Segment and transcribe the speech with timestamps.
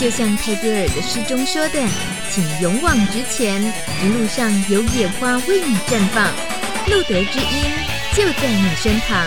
[0.00, 1.80] 就像泰戈尔的诗中说的，
[2.30, 3.62] 请勇往直前，
[4.02, 6.26] 一路上有野花为你绽放，
[6.86, 7.64] 路德之音
[8.14, 9.26] 就在你身旁。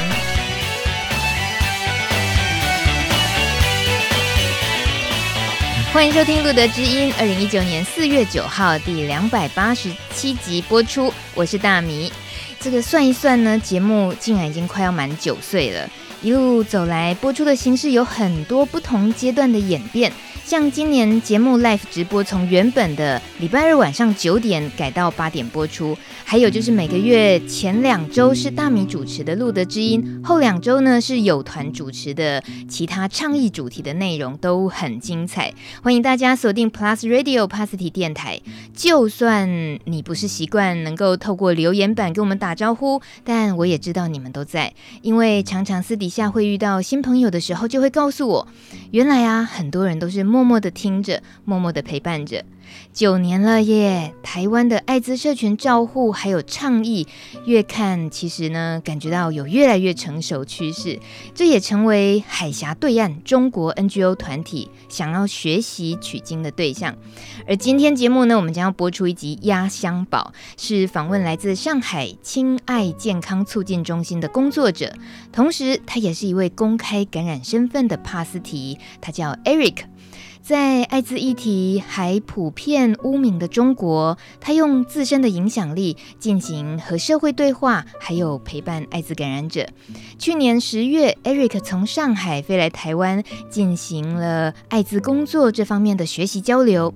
[5.93, 12.11] 欢迎收听《路德之音》，二零一九年四月九号第两百八十七集播出，我是大米。
[12.59, 15.89] 这个算一算呢，节目竟然已经快要满九岁了。
[16.25, 20.11] 一路走来，播出的形式有很多不同阶段的演变。
[20.45, 38.39] 像今年节目 Live 直播从原本的礼拜日晚上九点改到八点播出，还有就是每个月前两周是大米主持的路德知音，后两周呢是有团主持的其他倡议主题的内容都很精彩，欢迎大家锁定 Plus Radio p a s i t y 电台。
[38.75, 39.49] 就算
[39.85, 48.47] 你不是习惯能够透过留言板跟我们打招呼，但我也知道你们都在，因为常常私底下会遇到新朋友的时候，就会告诉我，
[48.91, 50.34] 原来啊很多人都是。
[50.35, 52.43] 默默的听着，默默的陪伴着，
[52.91, 54.13] 九年了耶！
[54.21, 57.07] 台湾的艾滋社群照护还有倡议，
[57.45, 60.99] 越看其实呢，感觉到有越来越成熟趋势，
[61.33, 66.97] 这也成为海峡对岸中国 NGO 团体想要学习取经的对象。
[67.47, 74.93] 而今天节目呢，我们将要播出一集《压箱宝》，是访问来自上海亲爱健康促进中心的工作者，
[75.31, 79.85] 同时他也是一位公开感染身份的帕斯提，他叫 Eric。
[80.45, 89.67] 在艾滋议题还普遍污名的中国，他用自身的影响力进行和社会对话，还有陪伴艾滋感染者。
[90.19, 96.93] 去年十月，Eric 从上海飞来台湾，进行了艾滋工作这方面的学习交流。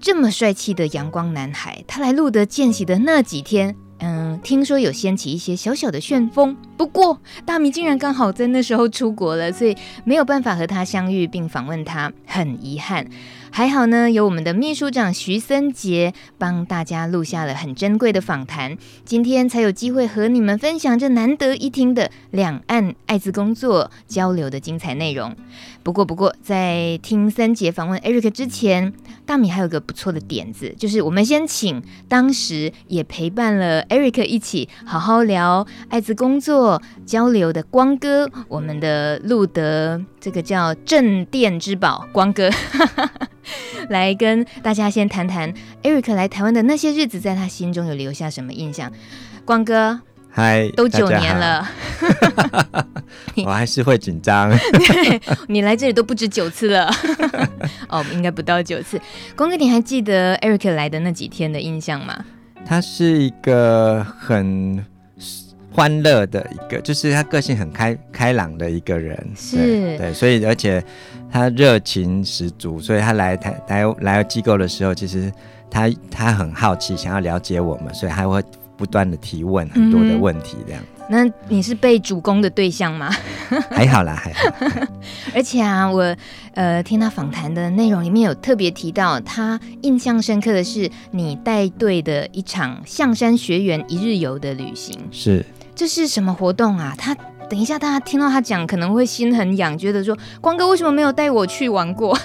[0.00, 3.76] 这么帅气的阳光男孩，他来路德见习的那几天。
[3.98, 9.74] 嗯，听说有掀起一些小小的旋风，不过大米竟然刚好在那时候出国了，所以
[10.04, 13.06] 没有办法和他相遇并访问他，很遗憾。
[13.50, 25.34] 还好呢，有我们的秘书长徐森杰帮大家录下了很珍贵的访谈，今天才有机会和你们分享这难得一听的两岸艾滋工作交流的精彩内容。
[25.86, 28.92] 不过，不过在听三姐访问 Eric 之前，
[29.24, 42.50] 大米还有个不错的点子，就是我们先请当时也陪伴了 Eric 一起好好聊艾滋工作交流的光哥，我们的路德这个叫镇店之宝光哥。
[43.88, 45.54] 来跟大家先谈谈
[45.84, 48.90] Eric 来台湾的那些日子，在他心中有留下什么印象？
[49.44, 50.00] 光哥，
[50.36, 51.66] 嗨，都九年了，
[53.46, 54.52] 我还是会紧张。
[55.48, 56.92] 你来这里都不止九次了，
[57.88, 59.00] 哦，应该不到九次。
[59.34, 62.22] 光哥，你还记得 Eric 来的那几天的印象吗？
[62.66, 64.84] 他是一个很
[65.72, 70.84] 欢乐的一个，就是他个性很开开朗的一个人，是对，对，所以而且。
[71.28, 75.30] 他热情十足，所以他来台来来机构的时候，其实
[75.68, 78.40] 他他很好奇，想要了解我们，所以他会
[78.76, 81.02] 不断的提问很多的问题，这样、嗯。
[81.08, 83.10] 那你是被主攻的对象吗？
[83.70, 84.86] 还好啦，还好。
[85.34, 86.16] 而且啊，我
[86.54, 94.98] 呃听他访谈的内容里面有特别提到，他印象深刻的是你带队的一场象山学员一日游的旅行。
[95.12, 95.44] 是，
[95.74, 96.94] 这是什么活动啊？
[96.98, 97.16] 他。
[97.48, 102.18] 等一下，大家听到他讲可能会心很痒，觉得说光哥为什么没有带我去玩过？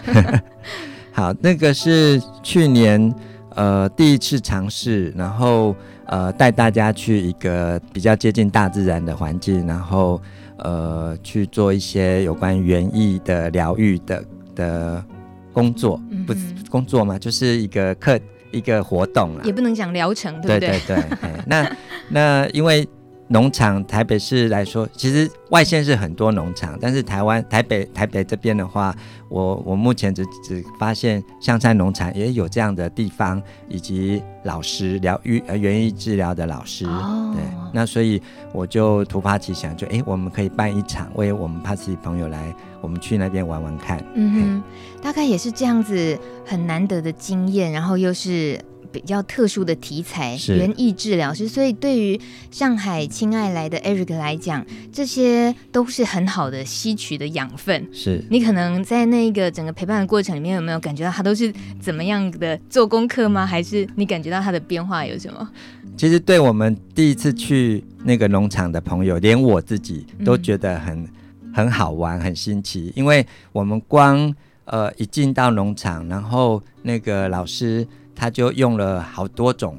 [1.14, 3.14] 好，那个是去年
[3.56, 5.76] 呃第一次尝试，然后
[6.06, 10.22] 呃带大家去一个比较接近大自然的环境，然后
[10.58, 14.24] 呃去做一些有关园艺的疗愈的
[14.56, 15.06] 的
[15.54, 16.34] 工作，嗯、不
[16.70, 18.20] 工作嘛，就是一个课
[18.52, 20.60] 一个活动啊，也不能讲疗程，对不对？
[20.60, 21.72] 对对对，那
[22.10, 22.88] 那因为。
[23.32, 28.94] 农场，台北市来说，其实外县是很多农场，但是台湾台北台北这边的话，
[29.30, 37.42] 我我目前只只发现香山农场也有这样的地方，以及老师疗愈呃园艺治疗的老师，哦、对，
[37.74, 44.04] 那所以我就突发奇想，就哎，我们可以办一场，为我们帕斯提朋友来，我们去那边玩玩看。
[44.14, 44.64] 嗯哼，
[45.02, 48.60] 大概也是这样子，很难得的经验，然后又是。
[48.92, 52.20] 比较特殊的题材，园艺治疗师，所以对于
[52.52, 57.88] 上海亲爱来的 Eric 来讲，这些都是很好的吸取的养分。
[57.94, 63.46] 是你可能在那个整个陪伴的过程里面，有没有感觉到他都是怎么样的做功课吗？
[63.46, 65.50] 还是你感觉到他的变化有什么？
[65.98, 71.08] 其实对我们第一次去那个农场的朋友，连我自己都觉得很、嗯、
[71.54, 74.34] 很好玩、很新奇，因为我们光
[74.66, 77.88] 呃一进到农场，然后那个老师。
[78.22, 79.76] 他就用了好多种，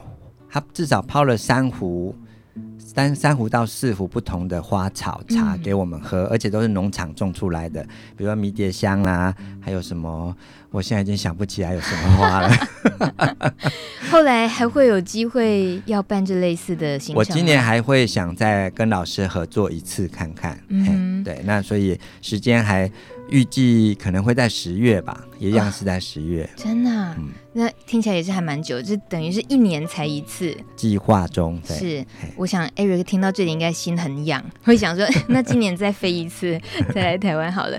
[0.50, 2.12] 他至少泡了三壶
[2.76, 7.80] 三三壶到四壶不同的花草茶给我们喝，嗯、而且都是农场种出来的，
[8.16, 10.36] 比如说迷迭香啊，还有什么。
[10.72, 12.50] 我现在已经想不起来有什么花了。
[14.10, 17.16] 后来还会有机会要办这类似的行程。
[17.16, 20.58] 我今年还会想再跟老师合作一次看看。
[20.66, 22.90] 嗯，对，那所以时间还。
[23.28, 26.46] 预计可能会在十月吧，一样是在十月。
[26.54, 30.56] 真的、啊，嗯，那听起来也是还蛮久，就等于是一年才一次。
[30.74, 32.06] 计划中，对，是。
[32.36, 36.58] 我想 Eric 听到这里应该心很痒，会想说，那今年再飞一次，
[36.94, 37.78] 再来台湾好了。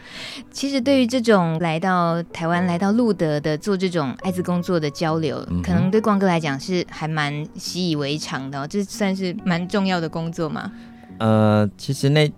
[0.52, 10.72] 其实对于这种来到台湾、来到路德的做这种艾滋工作的交流，嗯、可能对光哥来讲是还蛮习以为常的、哦，这算是蛮重要的工作嘛？
[11.20, 12.32] 呃，其实那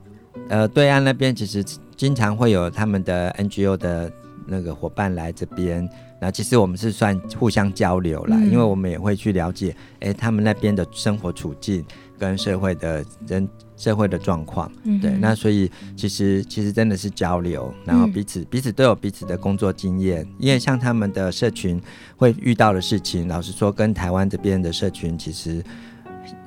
[0.50, 1.64] 呃对岸那边其实。
[1.98, 4.12] 经常会有他们的 NGO 的
[4.46, 5.90] 那个伙伴来这边，
[6.25, 11.86] 那其实我们是算互相交流啦，嗯、因为我们也会去了解，哎，他们那边的生活处境
[12.18, 21.80] 跟社会的人社会的状况，嗯、对，那所以其实其实真的是交流，然后彼此、嗯、彼此都有彼此的工作经验，因为像他们的社群
[22.18, 25.63] 会遇到的事情，老实说，跟台湾这边的社群其实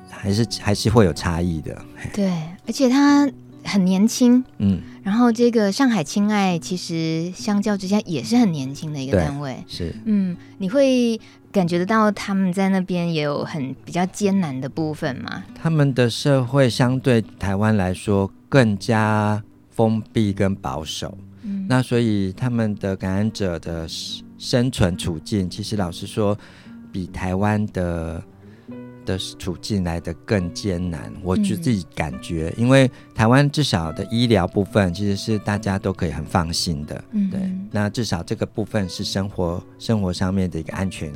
[0.09, 1.81] 还是还是会有差异的。
[2.13, 2.29] 对，
[2.67, 3.31] 而且他。
[3.61, 11.19] 很年轻，嗯，然后这个上海亲爱其实相较之下也是很年轻的一个单位，是，嗯，你会
[11.51, 15.43] 感觉得到他们在那边也有很比较艰难的部分吗？
[15.55, 19.41] 他们的社会相对台湾来说更加
[19.71, 23.87] 封闭跟保守，嗯，那所以他们的感染者的
[24.37, 26.37] 生存处境，其实老实说，
[26.91, 28.23] 比台湾的。
[29.09, 37.41] 的处境来得更艰难，我就自己感觉，嗯、因为台湾至少的医疗部分其实是大家都可以很放心的，嗯、对，
[37.71, 41.11] 那至少这个部分是生活生活上面的一个安全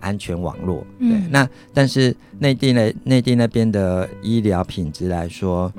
[0.00, 5.70] 安全网络，对，嗯、那但是内地呢内地那边的医疗品质来说，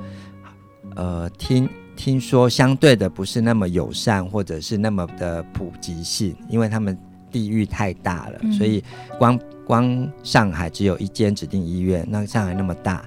[0.94, 6.96] 呃，听听说相对的不是那么友善，或者是那么的普及性，因为他们
[7.30, 8.82] 地域太大了，嗯、所以
[9.18, 9.38] 光。
[9.66, 13.04] 光上海只有一间指定医院，那上海那么大，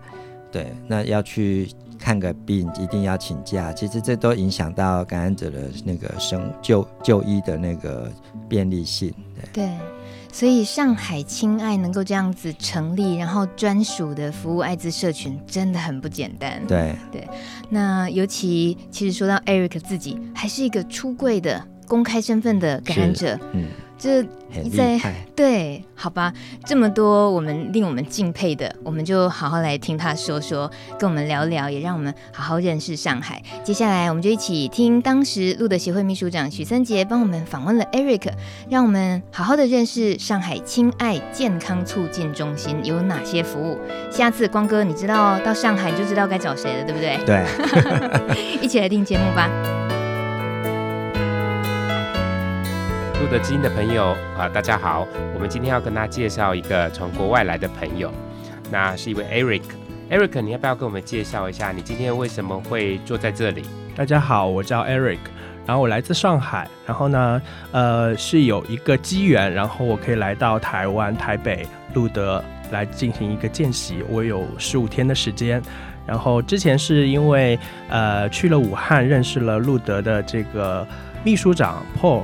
[0.49, 8.09] 对，那要去看个病一定要请假，其实这都影响到感染者的那个生就就医的那个
[8.47, 9.13] 便利性。
[9.51, 9.77] 对，对，
[10.31, 16.65] 所以上海亲爱能够这样子成立，然后专属的服务艾滋社群，真的很不简单。
[16.65, 17.27] 对对，
[17.69, 23.65] 那尤其其实说到 Eric 自己，还是一个出柜的公开身份的感染者，嗯。
[23.95, 24.21] 这
[24.75, 24.99] 在
[25.33, 26.33] 对，好吧，
[26.65, 30.69] 这么多我们令我们敬佩的，我们就好好来听他说说，
[30.99, 33.41] 跟我们聊聊，也让我们好好认识上海。
[33.63, 38.29] 接下来，我们就一起听当时路德协会秘书长许森杰帮我们访问了 Eric，
[38.69, 43.79] 让我们好好的认识上海亲爱健康促进中心有哪些服务。
[44.11, 47.17] 下次光哥，你知道到上海就知道该找谁了，对不对？
[47.25, 47.45] 对，
[48.61, 49.49] 一起来听节目吧。
[53.23, 55.07] 路德之音的朋友啊，大家好！
[55.33, 58.11] 我们今天要跟大家介绍一个从国外来的朋友，
[58.69, 59.61] 那是一位 Eric。
[60.11, 63.63] Eric，你要不要跟我们介绍一下，你今天为什么会坐在这里？
[63.95, 65.19] 大家好，我叫 Eric，
[65.65, 75.61] 然后我来自上海，然后呢，呃，是有一个机缘，然后我可以来到台湾台北路德来进行一个见习，我有十五天的时间。
[76.05, 80.85] 然后之前是因为呃去了武汉，认识了路德的这个
[81.23, 82.23] 秘书长 Paul。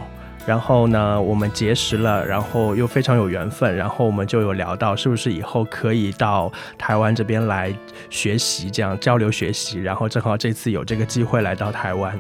[0.50, 7.72] 然后呢，我们结识了，然后又非常有缘分，然后我们就有聊到是不是以后可以到台湾这边来
[8.10, 9.80] 学习，这样交流学习。
[9.80, 12.20] 然后正好这次有这个机会来到台湾。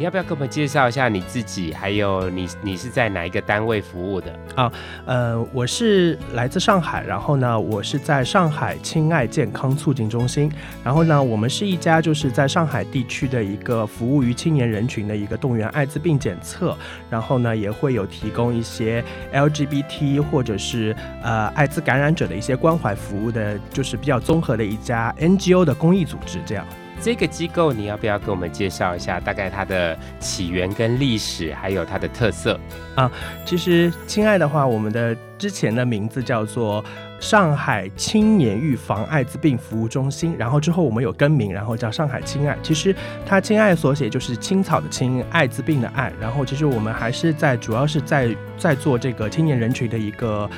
[0.00, 1.74] 你要不要跟我们介绍一下你自己？
[1.74, 4.34] 还有你，你是在哪一个单位服务的？
[4.54, 4.72] 啊，
[5.04, 10.50] 呃，我是来自上海，然后呢，我是在上海亲爱健康促进中心。
[10.82, 16.74] 然后呢，我们是一家就是在上海地区的一个服务于青年人群的一个动员艾滋病检测，
[17.10, 19.04] 然后呢，也会有提供一些
[19.34, 26.64] LGBT 或者是呃艾滋感染者的一些关怀服务的，就是比较综合的一家 NGO 的公益组织这样。
[27.02, 29.18] 这个机构你要不要给我们介绍一下？
[29.18, 32.58] 大概它的起源跟历史，还有它的特色
[32.94, 33.10] 啊？
[33.46, 36.84] 其实，亲爱的话，我们的之前的名字叫做
[37.18, 42.56] 上海青年预防艾滋病服务中心，然后之后我们有更名，然后叫上海亲爱。
[42.62, 46.12] 其实它亲爱所写就是青草的青，艾滋病的艾。
[46.20, 50.48] 然后其实我们还是在主要是在在做这个青年人群的一个。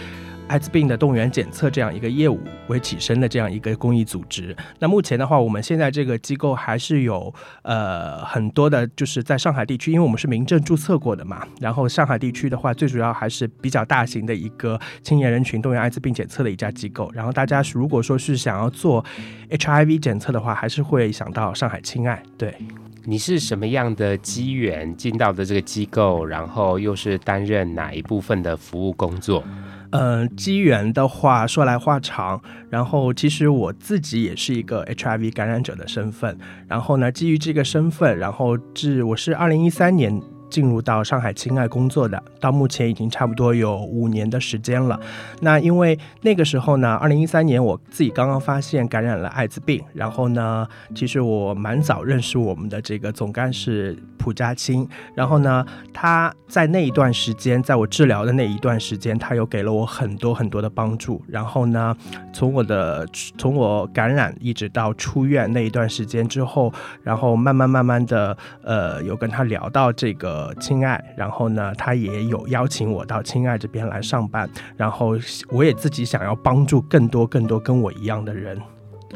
[0.52, 4.54] 艾滋病的动员检测这样一个业务为起身的这样一个公益组织。
[4.78, 7.32] 那目前的话，我们现在这个机构还是有
[7.62, 11.49] 呃很多的，就是在上海地区，因为我们是民政注册过的嘛。
[11.59, 17.11] 然后上海地区的话，最主要还是比较大型的一个青年人群动员艾滋病检测的一家机构。
[17.14, 19.02] 然后大家如果说是想要做
[19.49, 22.23] HIV 检测的话，还是会想到上海青爱。
[22.37, 22.54] 对。
[23.04, 29.42] 你是什么样的机缘进到的这个机构，然后又是担任哪一部分的服务工作？
[29.93, 40.21] 嗯，机缘的话说来话长，然后其实我自己也是一个 HIV 感染者的身份，然后呢，基于这个身份，然后至我是二零一三年。
[40.52, 45.00] 进入到上海青爱工作的，到目前已经差不多有五年的时间了。
[45.40, 61.23] 那因为那个时候呢，二零一三年我自己刚刚发现感染了艾滋病，然后呢，其实我蛮早认识我们的这个总干事蒲家清，然后呢，他在那一段时间，在我治疗的那一段时间，他又给了我很多很多的帮助。
[61.26, 61.97] 然后呢，
[62.35, 66.71] 从我的从我感染一直到出院那一段时间之后，
[67.02, 70.42] 然后慢慢慢慢的，呃，有跟他聊到这个。
[70.43, 75.17] 呃，亲爱，然后呢，他也有邀请我到亲爱这边来上班，然后
[75.51, 78.61] 我也自己想要帮助更多更多跟我一样的人，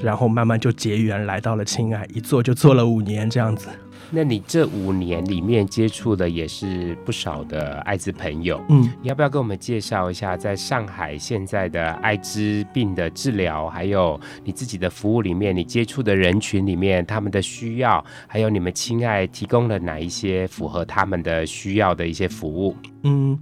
[0.01, 3.69] 然后慢慢就结缘来到了亲爱，一做就做了五年这样子。
[4.11, 22.77] 那你这五年里面接触的也是不少的艾滋朋友，嗯，你要不要跟我们介绍一下在上海现在的艾滋病的治疗，还有你自己的服务里面，你接触的人群里面他们的需要，还有你们亲爱提供了哪一些符合他们的需要的一些服务？
[23.03, 23.39] 嗯，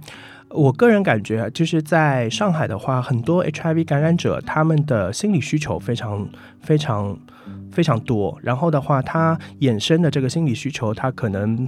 [0.49, 6.27] 我个人感觉就是在上海的话，很多 HIV 感染者他们的心理需求非常
[6.59, 7.17] 非常。
[7.75, 11.67] 非常多，然后的话，它衍生的这个心理需求，它可能。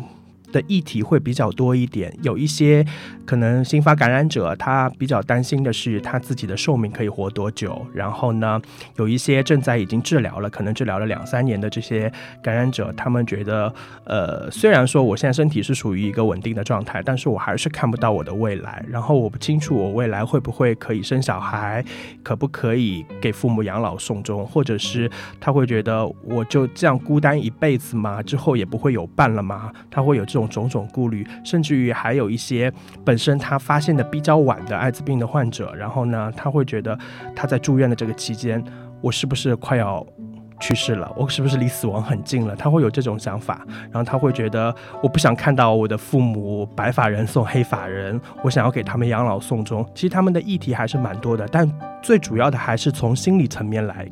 [0.51, 2.85] 的议题会比较多一点，有一些
[3.25, 7.85] 可能新发感染者，他比较担心的是他自己的寿命可以活多久。
[7.93, 8.61] 然后呢，
[8.97, 12.11] 有一些正在已经治疗了，可能治疗了两三年的这些
[12.41, 13.73] 感染者，他们觉得，
[14.05, 18.83] 呃，虽然说我现在身体是属于一个稳定的状态，但是我还是看不到我的未来。
[18.87, 21.83] 然后我不清楚我未来会不会可以生小孩，
[22.23, 28.23] 可不可以给父母养老送终，或者是他会觉得我就这样孤单一辈子吗？
[28.23, 29.71] 之后也不会有伴了吗？
[29.91, 32.71] 他会有这种种种顾虑，甚至于还有一些
[33.03, 36.97] 本身他发现的比较晚的艾滋病的患者，然后呢，他会觉得
[37.35, 38.63] 他在住院的这个期间，
[39.01, 40.05] 我是不是快要
[40.59, 41.11] 去世了？
[41.15, 42.55] 我是不是离死亡很近了？
[42.55, 49.83] 他会有这种想法，然后他会觉得我不想看到我的父母白发人送黑发人，我想要给他们养老送终。
[49.95, 51.69] 其实他们的议题还是蛮多的，但
[52.01, 54.07] 最主要的还是从心理层面来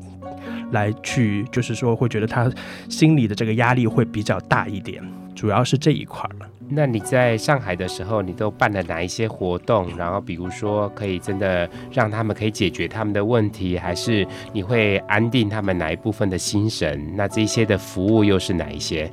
[0.72, 2.52] 来去，就是说会觉得他
[2.90, 5.04] 心里的这个压力会比较大一点。
[5.36, 6.48] 主要是这一块了。
[6.68, 9.96] 那你在上海的时候，你都办了哪一些活动？
[9.96, 17.14] 然后比如说，可以真的让他们可以解决他们的问题，还是你会安定他们哪一部分的心神？
[17.16, 19.12] 那这些的服务又是哪一些？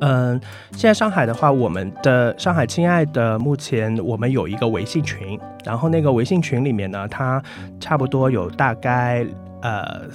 [0.00, 0.40] 嗯，
[0.72, 7.42] 现在上海的话，我们的上海亲爱的目前我们有一个微信群，然后那个微信群里面呢，它
[7.78, 9.26] 差不多有大概
[9.60, 10.08] 呃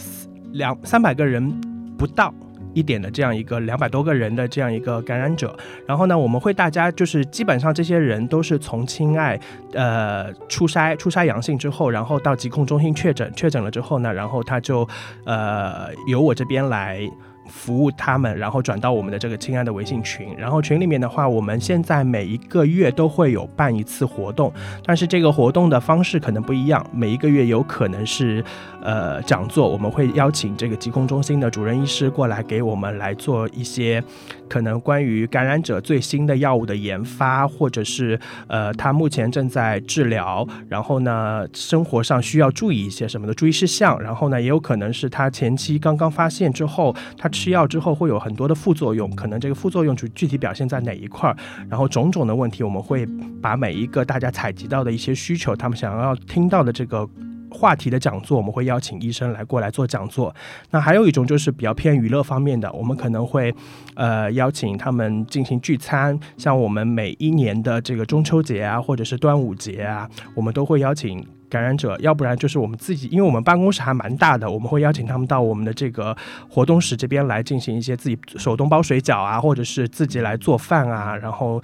[0.53, 1.53] 两三百个人
[1.99, 2.33] 不到。
[2.73, 9.39] 一点的这样一个两百多个人的这样一个感染者，然后呢，我们会大家就是基本上这些人都是从青爱
[9.73, 14.87] 呃初筛初筛阳性之后，然后到疾控中心确诊，确诊了之后呢，然后他就
[15.25, 17.09] 呃由我这边来。
[17.49, 24.53] 服务他们，然后转到我们的这个亲爱的微信群，然后群里面的话，我们现在每一个月都会有办一次活动，
[24.85, 28.43] 但是这个活动的方式可能不一样，每一个月有可能是
[28.81, 34.03] 呃讲座，我们会邀请这个疾控中心的主任医师过来给我们来做一些
[34.47, 47.27] 可能关于感染者最新的药物的研发，或者是呃他目前正在治疗，然后呢生活上需要注意一些什么的注意事项，然后呢也有可能是他前期刚刚发现之后他。
[47.39, 51.37] 吃药之后会有很多的副作用，可能这个副作用具具体表现在哪一块儿，
[51.69, 53.07] 然后种种的问题，我们会
[53.41, 57.07] 把每一个大家采集到的一些需求，他们想要听到的这个
[57.49, 60.35] 话题的讲座，我们会邀请医生来过来做讲座。
[60.71, 63.55] 那还有一种就是比较偏娱乐方面的，我们可能会
[63.95, 71.25] 呃邀请他们进行聚餐，像我们每一年的这个中秋节啊，或者是端午节啊，我们都会邀请。
[71.49, 76.15] 感染者，要不然就是我们自己，因为我们办公室还蛮大的，我们会邀请他们到我们的这个
[76.49, 81.61] 活动室这边来进行一些自己手动包水饺啊，或者是自己来做饭啊，然后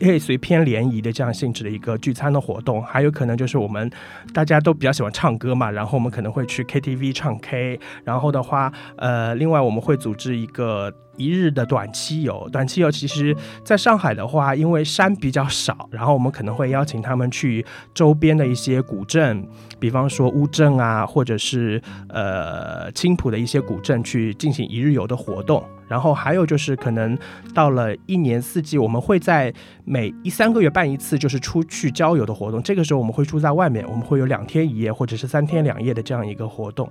[0.00, 2.82] 类似于偏联谊的这样性质的一个聚餐的活动。
[2.82, 3.90] 还有可能就是我们
[4.34, 10.92] 大家都比较喜欢唱歌嘛，然后我们可能会去 KTV 唱 K，然后的话，呃，另外我们会组织一个。
[11.16, 12.48] 一日的短期游。
[12.50, 17.64] 短期游其实在上海的话，因为山比较少，然后我们可能会邀请他们去
[17.94, 19.46] 周边的一些古镇，
[19.78, 25.62] 比方说乌镇啊，或者是呃青浦的一些古镇去进行一日游的活动。
[25.88, 27.18] 然后还有就是，可能
[27.52, 29.52] 到了一年四季，我们会在
[29.84, 32.62] 每一三个月办一次，就是出去郊游的活动。
[32.62, 36.88] 这个时候我们会住在外面，我们会有两天一夜或者是三天两夜的这样一个活动。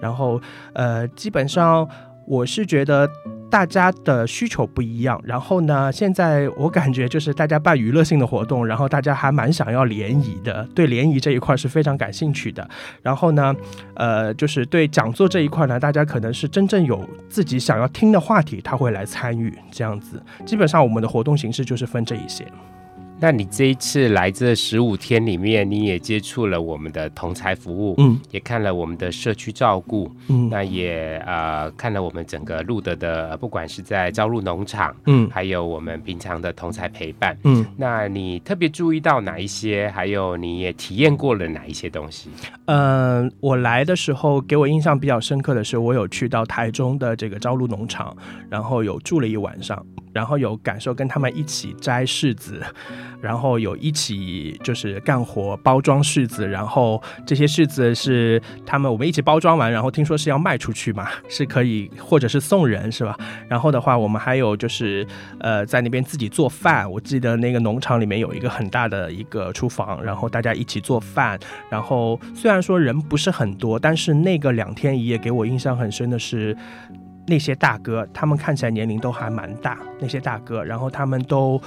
[0.00, 0.40] 然后，
[0.72, 1.88] 呃，基本上。
[2.26, 3.10] 我是觉得
[3.50, 12.66] 大家的需求不一样，然后呢，现在我感觉就是大家办娱乐性的活动，然后大家还蛮想要联谊的，对联谊这一块是非常感兴趣的。
[13.02, 13.54] 然后呢，
[13.94, 20.22] 呃，就是对讲座这一块呢，大家可能是真正有自己想要听的话题，他会来参与这样子。
[20.46, 22.46] 基本上我们的活动形式就是分这一些。
[23.20, 39.90] 那你这一次来这十五天里面，你也接触了我们的同才服务，嗯，也看了我们的社区照顾，嗯，那也呃看了我们整个路德的，不管是在朝露农场，嗯，还有我们平常的同才陪伴，嗯，那你特别注意到哪一些？
[39.94, 42.30] 还有你也体验过了哪一些东西？
[42.64, 48.16] 嗯、呃，我来的时候给我印象比较深刻的是，我有去到台中的这个朝露农场，
[48.48, 49.84] 然后有住了一晚上。
[50.12, 52.60] 然后有感受跟他们一起摘柿子，
[53.20, 63.16] 然后有一起就是干活包装柿子，然后这些柿子是他们我们一起包装完，然后听说是要卖出去嘛， 是可以或者是送人是吧？
[63.48, 65.06] 然后的话，我们还有就是
[65.40, 71.38] 呃在那边自己做饭，我记得那个农场里面有一个很大的一个厨房，然后大家一起做饭，
[71.70, 76.56] 然后虽然说人不是很多，但是那个两天一夜给我印象很深的是。
[77.26, 79.78] 那些大哥，他们看起来年龄都还蛮大。
[80.00, 81.60] 那些大哥，然后他们都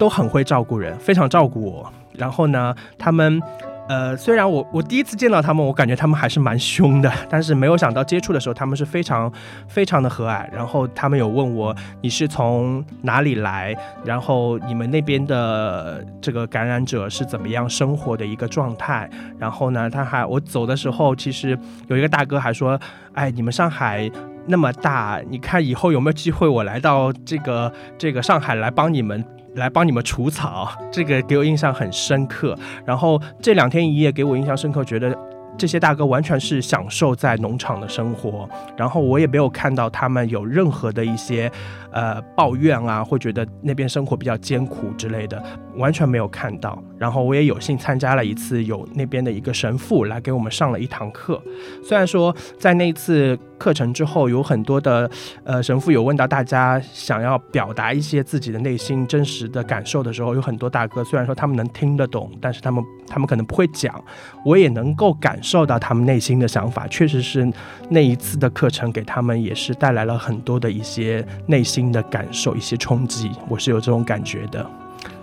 [0.00, 1.92] 都很会照顾人，非常照顾我。
[2.14, 3.40] 然后呢，他们。
[3.88, 9.32] 呃，虽然我我第一次见到他们，我感觉他们还是蛮凶的，但是没有想到接触的时候，他们是非常
[9.66, 10.46] 非常的和蔼。
[10.52, 19.10] 然后他们有问我，你是从哪里来，然后你们那边的这个感染者是怎么样生活的一个状态。
[19.40, 22.78] 然后呢，他还我走的时候，其实有一个大哥还说，
[23.14, 24.08] 哎，你们上海
[24.46, 29.24] 那么大，你看以后有没有机会我来到这个这个上海来帮你们。
[29.54, 32.56] 来帮你们除草，这个给我印象很深刻。
[32.84, 35.16] 然后这两天一夜给我印象深刻，觉得
[35.58, 38.48] 这些大哥完全是享受在农场的生活。
[38.76, 41.50] 然后我也没有看到他们有任何的一些
[41.90, 45.42] 呃抱怨啊，或觉得那边生活比较艰苦之类的，
[45.76, 46.82] 完全没有看到。
[46.96, 51.42] 然后我也有幸参加了一次，有那边的一个神父来给我们上了一堂课。
[51.82, 53.38] 虽然说在那一次。
[53.60, 55.08] 课程之后有很多的
[55.44, 64.02] 呃神父有问到大家想要表达一些自己的内心真实的感受的时候，有很多大哥虽然说他们能听得懂，但是他们他们可能不会讲，
[64.46, 67.46] 我也能够感受到他们内心的想法，确实是
[67.90, 74.64] 那一次的课程给他们也是带来了很多的一些内心的感受，一些冲击，我是有这种感觉的。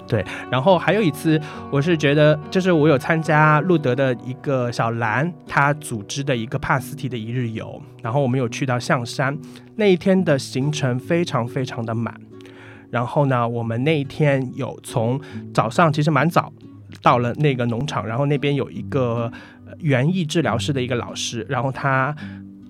[0.08, 1.40] 对，然后还有一次，
[1.70, 9.38] 我是觉得，就是我有参加路德的一个小兰，他组织的一个帕斯提的一日游，然后我们有去到象山，
[9.76, 12.16] 那一天的行程非常非常的满，
[12.90, 15.20] 然后呢，我们那一天有从
[15.54, 16.54] 早上其实蛮早
[17.02, 19.30] 到了那个农场，然后那边有一个
[19.80, 22.16] 园艺治疗师的一个老师，然后他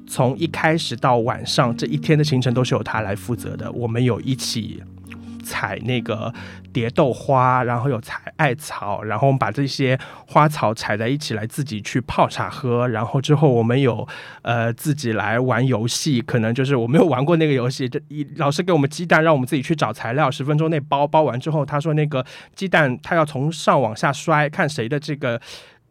[0.08, 4.82] 从一开始到晚上这一天的行程都是由他来负责的，我们有一起。
[5.48, 6.34] 采那个
[6.74, 14.06] 蝶豆花，然后有采艾草，然后我们把这些花草采在一起来自己去泡茶喝，然后之后我们有
[14.42, 25.40] 呃自己来玩游戏，可能就是我没有玩过那个游戏，这一老师给我们鸡蛋，让我们自己去找材料，十分钟内包，包完之后他说那个鸡蛋他要从上往下摔，看谁的这个。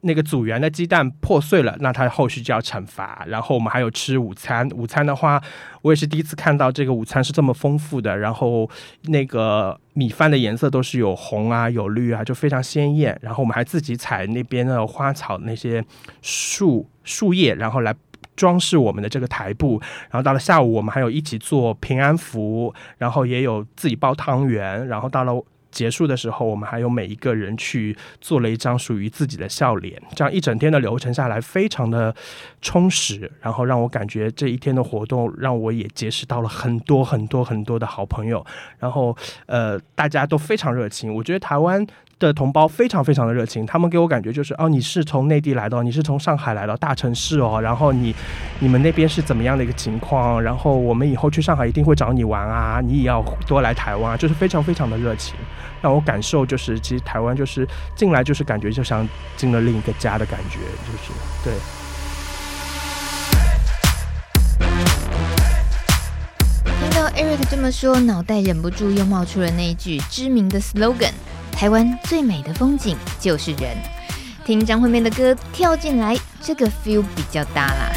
[0.03, 3.25] 那个组员的鸡蛋破碎了，那他后续就要惩罚。
[3.27, 5.43] 然后我们还有吃午餐，午餐的话，
[5.83, 8.17] 我也是第一次看到这个午餐是这么丰富的。
[8.17, 8.71] 然后
[9.05, 13.19] 那个米饭的颜色都是有红啊，有绿啊，就非常鲜艳。
[13.21, 15.85] 然后我们还自己采那边的花草那些
[16.23, 17.93] 树树叶，然后来
[18.37, 19.81] 装饰我们的这个台布。
[20.11, 24.87] 然后到了下午，我们还有一起做平安符，然后也有自己包汤圆。
[24.87, 25.45] 然后到了。
[25.77, 32.15] 结束的时候，我们还有每一个人去做了一张属于自己的笑脸，这样一整天的流程下来，非常的
[32.63, 38.45] 充实，然后让我感觉这一天的活动让我也结识到了很多很多很多的好朋友，
[38.79, 41.87] 然后呃，大家都非常热情，我觉得台湾
[42.19, 48.15] 的同胞非常非常的热情，他们给我感觉就是哦，你是从内地来的，你是从上海来的大城市哦，然后你
[48.59, 50.43] 你们那边是怎么样的一个情况？
[50.43, 55.35] 然后我们以后去上海一定会找你玩啊，你也要多来台湾啊，就是非常非常的热情，
[55.83, 60.59] 让我感受就是其实台湾就是进来就是感觉就像进了另一个家的感觉，
[60.91, 61.13] 就是
[61.45, 61.53] 对。
[66.81, 71.13] 听到 Eric 这么说，脑袋忍不住又冒出了那一句知名的 slogan：“
[71.57, 73.77] 台湾最美的风景就是人。”
[74.45, 77.91] 听张惠妹的歌跳进来，这个 feel 比较大啦。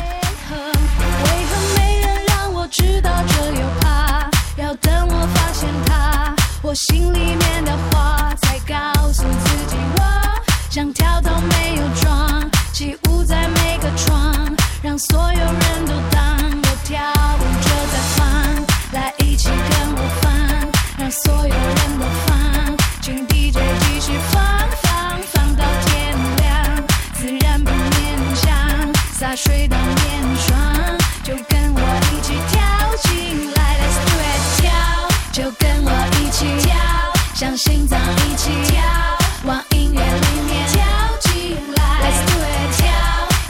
[0.49, 4.29] 为何没人让我知道这有怕？
[4.55, 10.01] 要等我发现它，我心里面的话才告诉自己，我
[10.71, 14.33] 像跳蚤没有装，起雾在每个窗，
[14.81, 16.99] 让所有人都当我跳
[17.37, 18.25] 舞着在放，
[18.93, 20.31] 来一起跟我放，
[20.97, 22.77] 让所有人都放，
[23.09, 24.39] 请 DJ 继续放
[24.83, 29.97] 放放到天亮，自然不勉强，洒水当面
[30.37, 32.61] 霜，就跟我一起跳
[33.01, 34.69] 进来，Let's do it，跳，
[35.31, 36.75] 就跟我一起跳，
[37.33, 38.83] 像心脏一起跳，
[39.43, 40.77] 往音乐里面跳
[41.19, 42.85] 进来，Let's do it，跳，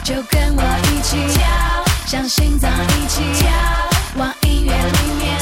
[0.02, 1.44] 就跟我一起跳，
[2.06, 3.50] 像心脏一起跳，
[4.16, 5.38] 往音乐里面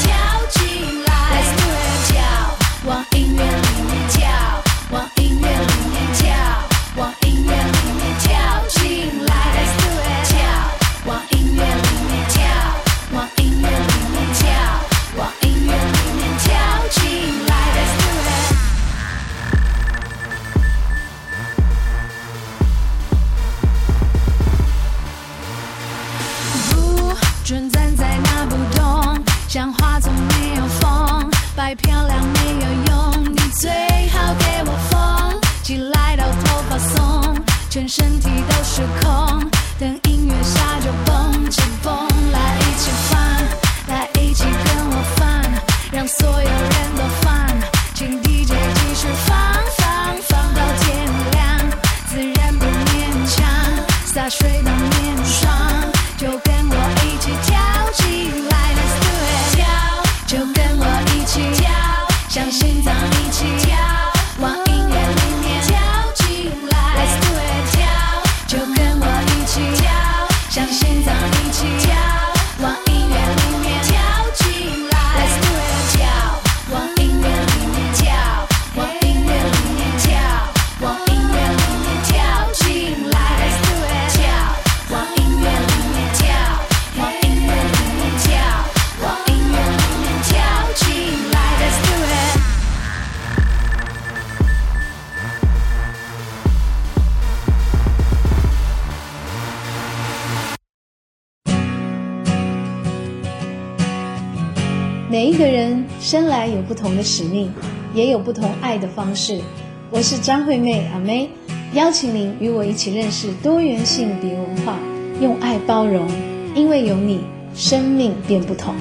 [106.69, 107.51] 不同的使命，
[107.95, 109.41] 也有不同爱的方式。
[109.89, 111.27] 我是张惠妹阿妹，
[111.73, 114.77] 邀请您与我一起认识多元性别文化，
[115.19, 116.07] 用爱包容，
[116.53, 117.21] 因为有你，
[117.55, 118.75] 生命变不同。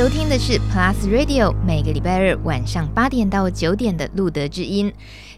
[0.00, 4.90] 收听的是 Plus Radio，每个礼拜二晚上八点到九点的路德之音。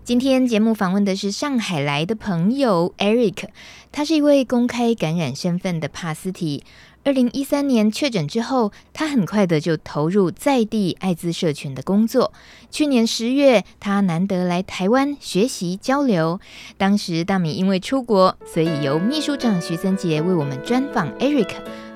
[0.05, 3.49] 今天节目访问的是上海来的朋友 Eric，
[3.91, 6.63] 他是一位公开感染身份的帕斯提。
[7.03, 12.33] 二零一三年确诊之后，他很快的就投入在地艾滋社群的工作。
[12.71, 16.39] 去年十月，他难得来台湾学习交流。
[16.79, 21.51] 当时大米因为出国，所以由秘书长徐森杰为我们专访 Eric，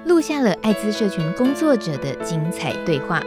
[0.07, 3.21] 录下了艾滋社群工作者的精彩对话。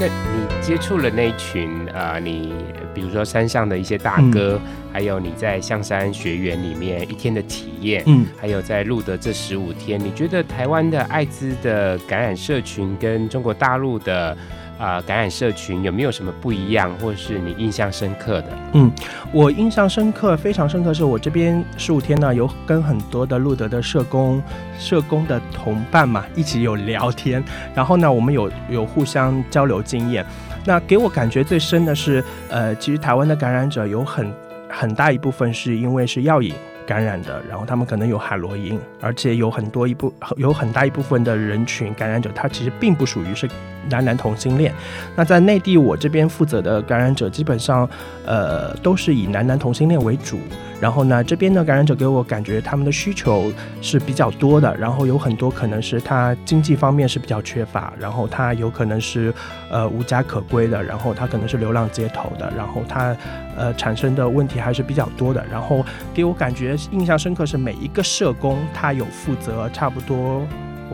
[0.00, 2.52] 那你接触了那一群呃，你
[2.92, 14.36] 比如说山上的一些大哥，嗯、还有你在象山学园里面一天的体验，嗯，还有在露德这十五天，你觉得台湾的艾滋的感染社群跟中国大陆的
[14.78, 18.48] 啊、呃、感染社群有没有什么不一样，或者是你印象深刻的？
[18.74, 18.90] 嗯，
[19.32, 24.42] 我印象深刻，非常深刻，是我这边十五天呢，有跟很多的路德的社工、
[24.78, 27.42] 社工的同伴嘛，一起有聊天，
[27.74, 30.24] 然后呢，我们有有互相交流经验。
[30.64, 34.32] 那给我感觉最深的是，呃，其实台湾的感染者有很
[34.68, 36.52] 很大一部分是因为是药瘾
[36.84, 43.48] 感染的，然后他们可能有海洛因，而且有很多一部有很大一部分的人群感染者，他其实并不属于是
[43.88, 44.72] 男男同性恋。
[45.14, 47.88] 那在内地，我这边负责的感染者基本上，
[48.24, 50.38] 呃，都是以男男同性恋为主。
[50.78, 59.32] 然后呢，这边的感染者给我感觉他们的需求是比较多的，然后有很多可能是他经济方面是比较缺乏，然后他有可能是
[59.70, 63.16] 呃无家可归的，然后他可能是流浪街头的，然后他
[63.56, 65.42] 呃产生的问题还是比较多的。
[65.50, 70.46] 然后给我感觉印象深刻是每一个社工他有负责差不多。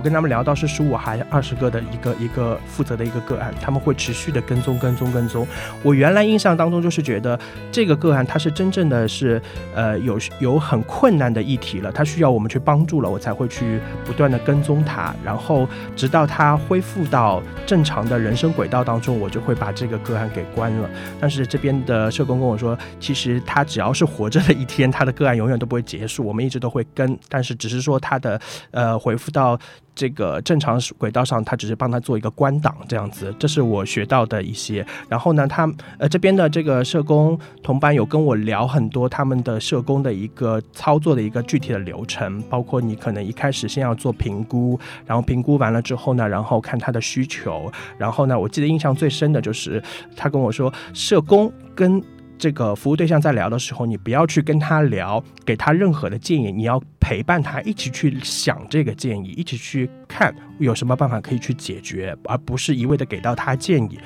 [0.02, 5.46] 跟他们聊到是十五还二十个的一个一个负责的一个个案，他们会持续的跟踪跟踪跟踪。
[5.82, 7.38] 我原来印象当中就是觉得
[7.70, 9.40] 这个个案他是真正的是
[9.74, 20.90] 呃有有很困难的议题了，他需要我们去帮助了，我才会去不断的跟踪他，然后直到他恢复到正常的人生轨道当中，我就会把这个个案给关了。
[21.20, 29.58] 但是这边的社工跟我说，其实他只要是活着的一天，他的个案永远都不会结束，我们一直都会跟，但是只是说他的呃恢复到。
[29.94, 34.84] 这个正常轨道上，他只是帮他做一个关档这样子，这是我学到的一些。
[35.08, 49.82] 然后呢，他呃这边的这个社工同伴有跟我聊很多他们的社工的一个操作的一个具体的流程，包括你可能一开始先要做评估，然后评估完了之后呢，然后看他的需求，然后呢，我记得印象最深的就是
[50.16, 52.02] 他跟我说，社工跟
[52.42, 63.96] 这个服务对象在聊的时候，你不要去跟他聊，给他任何的建议，你要陪伴他一起去想这个建议，一起去看有什么办法可以去解决，而不是一味的给到他建议，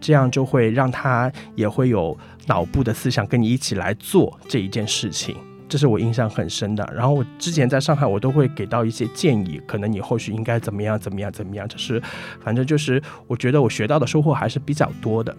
[0.00, 5.34] 这样就会让他也会有脑部的思想跟你一起来做这一件事情，
[5.68, 6.88] 这是我印象很深的。
[6.94, 12.00] 然后我之前在上海，我都会给到一些建议，可能你后续应该怎么样怎么样怎么样，就是
[12.40, 15.36] 反正就是我觉得我学到的收获还是比较多的。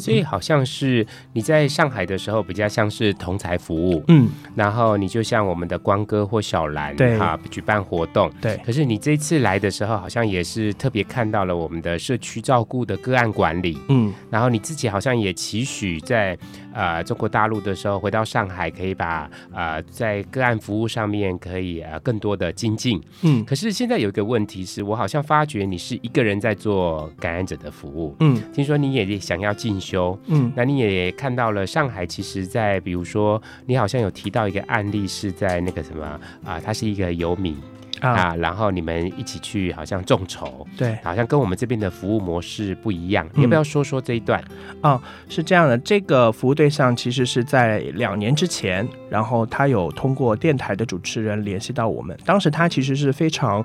[0.00, 8.56] 所以好像是你在上海的时候比较像是同才服务，嗯，然后你就像我们的光哥或小兰，对哈，举办活动，对。
[8.64, 16.36] 可是你这次来的时候，好像也是特别看到了我们的社区照顾的个案管理，嗯，然后你自己好像也期许在
[16.72, 23.44] 呃中国大陆的时候回到上海，可以把呃在个案服务上面可以呃更多的精进，嗯。
[23.44, 29.89] 可是现在有一个问题是我好像发觉你是一个人在做感染者的服务，嗯，听说你也想要进修。
[30.26, 37.56] 嗯，那你也看到了上海，其实，在比如说，你好像有提到一个案例，是在那个什么啊，他是一个游民
[38.00, 44.42] 啊，啊，然后你们一起去好像众筹，对，好像跟我们这边的服务模式不一样，你要不要说说这一段？
[44.82, 53.64] 嗯、哦，是这样的，这个服务对象其实是在两年之前，然后他有通过电台的主持人联系到我们，当时他其实是非常。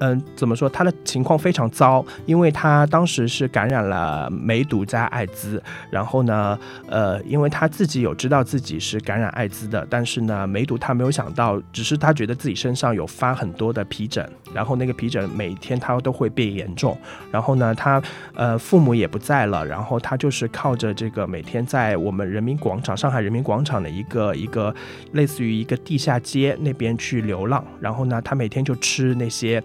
[0.00, 0.68] 嗯，怎么说？
[0.68, 16.96] 他的情况非常糟，因为他当时是感染了梅毒加艾滋，然后呢，呃，因为他自己有知道自己是感染艾滋的，但是呢，梅毒他没有想到，只是他觉得自己身上有发很多的皮疹，然后那个皮疹每天他都会变严重，
[17.30, 18.02] 然后呢，他
[18.34, 24.74] 呃父母也不在了，然后他就是靠着这个每天在我们人民广场，上海人民广场的一个一个
[25.12, 29.62] 类似于一个地下街那边去流浪，然后呢，他每天就吃那些。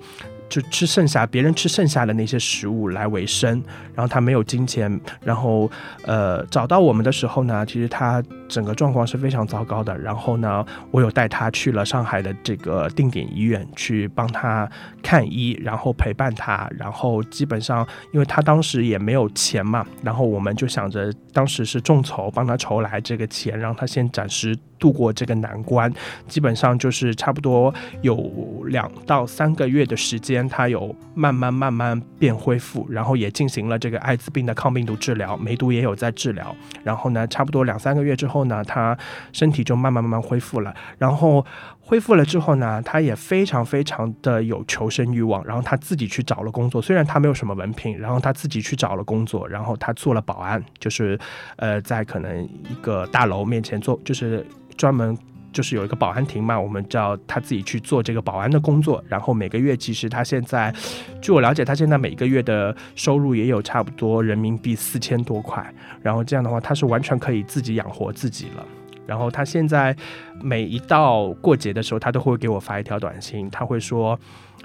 [0.51, 3.63] 就吃剩下别人吃剩下的那些食物来维生，
[3.95, 5.71] 然后他没有金钱，然后
[6.03, 9.97] 呃找到我们的时候呢，其实他整个状况是非常糟糕的。
[9.97, 14.69] 然后呢，我有带他去了上海的这个定点医院去帮他
[15.01, 25.91] 看医，然后陪伴他，然后基本上因为他当时也没有钱嘛，然后我们就想着当时是众筹帮他筹来这个钱，让他先暂时度过这个难关，
[26.27, 30.41] 基本上就是差不多有两到三个月的时间。
[30.51, 36.53] 他有慢慢慢慢变恢复，然后也进行了这个艾滋病的抗病毒治疗，梅毒也有在治疗。
[36.83, 38.97] 然后呢，差不多两三个月之后后呢，他
[39.31, 40.73] 身体就慢慢慢慢恢复了。
[40.97, 41.45] 然后
[41.79, 45.45] 恢复了之后呢，他也非常非常的有求生欲望。
[45.45, 51.19] 然后他自己去找了工作，虽然他没有什么文凭，然后他自己去找了工作，然后他做了保安，就是
[51.57, 55.17] 呃，在可能一个大楼面前做，就是专门。
[55.51, 60.73] 就是有一个保安亭嘛，我们叫他自己去做这个保安的工作，然后每个月其实他现在，
[61.21, 65.63] 据我了解，他现在每个月的收入也有差不多人民币四千多块，
[66.01, 68.65] 然后这样的话他是完全可以自己养活自己了。
[69.05, 69.95] 然后他现在
[70.41, 74.17] 每一到过节的时候，他都会给我发一条短信，他会说：“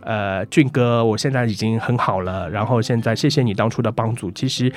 [0.03, 4.73] 呃，俊哥，我现在已经很好了，然后现在谢谢你当初的帮助。”其实。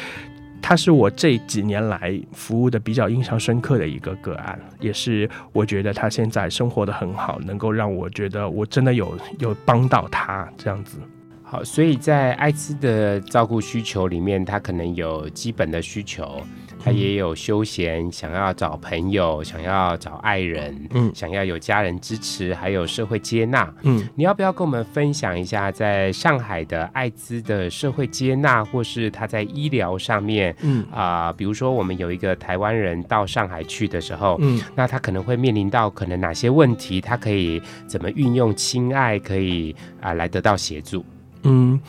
[0.61, 10.99] 他是我这几年来服务的比较印象深刻的一个个案，也是我觉得他现在生活的很好，能够让我觉得我真的有有帮到他这样子。
[11.41, 16.41] 好，所以在艾滋的照顾需求里面，他可能有基本的需求，
[16.83, 30.85] 他也有休闲，想要找朋友，想要找爱人，嗯，想要有家人支持，还有社会接纳，嗯，你要不要跟我们分享一下，在上海的艾滋的社会接纳，或是他在医疗上面，嗯。
[30.91, 41.05] 啊、呃，比如说我们有一个台湾人到上海去的时候，嗯，那他可能会面临到可能哪些问题，他可以怎么运用亲爱，可以啊、呃、来得到协助。
[41.43, 41.79] 嗯，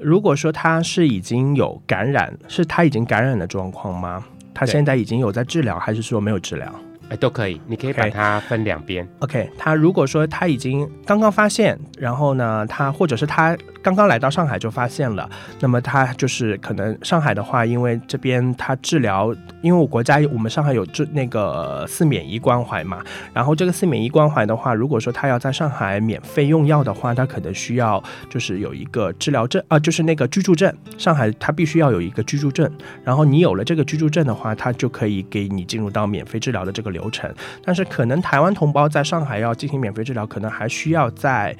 [0.00, 4.24] 如果说他是已经有感染，是他已经感染的状况吗？
[4.54, 6.74] 他现在已经有在治疗，还是说没有治疗？
[7.10, 9.04] 哎，都可以，你可以把它分两边。
[9.20, 9.42] Okay.
[9.42, 13.56] OK，他如果说他已经刚刚发现，然后呢，他或者是他。
[13.82, 15.26] 刚刚来到上海就发现了，
[15.58, 32.70] 那么他就是可能上海的话，因为这边他治疗，因为我国家我们上海有治那个四免一关怀嘛，然后这个四免一关怀的话，如果说他要在上海免费用药的话，他可能需要就是有一个治疗证啊，就是那个居住证，上海他必须要有一个居住证，
[33.02, 37.34] 然后你有了这个居住证的话，他就可以给你进入到免费治疗的这个流流程，
[37.64, 41.56] 但是可能台湾同胞在上海要进行免费治疗，可能还需要在。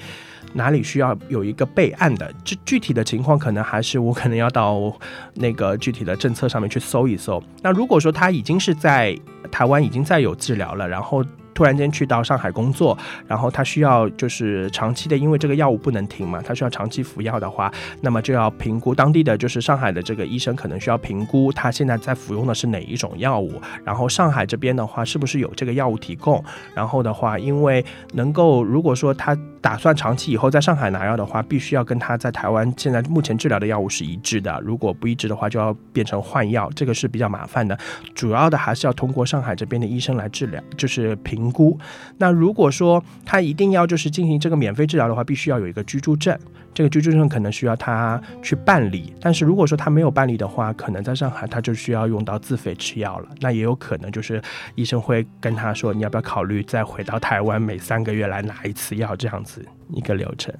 [0.53, 2.29] 哪里需要有一个备案的？
[2.43, 4.93] 这具体的情况可能还是我可能要到
[5.35, 7.41] 那个具体的政策上面去搜一搜。
[7.63, 9.17] 那如果说他已经是在
[9.53, 11.25] 台湾已经在有治疗了，然后。
[11.55, 26.43] 突然间去到上海工作，然后他需要就是长期的，因为这个药物不能停嘛，他需要长期服药的话，那么就要评估当地的就是上海的这个医生可能需要评估他现在在服用的是哪一种药物，然后上海这边的话是不是有这个药物提供，
[26.75, 37.79] 然后的话，因为能够如果说他打算长期以后在上海拿药的话，必须要跟他在台湾现在目前治疗的药物是一致的，如果不一致的话，就要变成换药，这个是比较麻烦的，
[38.15, 41.51] 主要的还是要通过上海这边的医生来治疗，就是评。
[41.51, 41.77] 估，
[42.19, 46.39] 那如果说他一定要就是进行这个免费治疗的话，必须要有一个居住证，
[46.73, 49.15] 这个居住证可能需要他去办理。
[49.21, 53.29] 但是如果说他没有办理的话，可能在上海他就需要用到自费吃药了。
[53.41, 54.41] 那也有可能就是
[54.75, 60.55] 医生会跟他说，你要不要考虑再回到台湾，每三个月来拿一次药，这样子一个流程。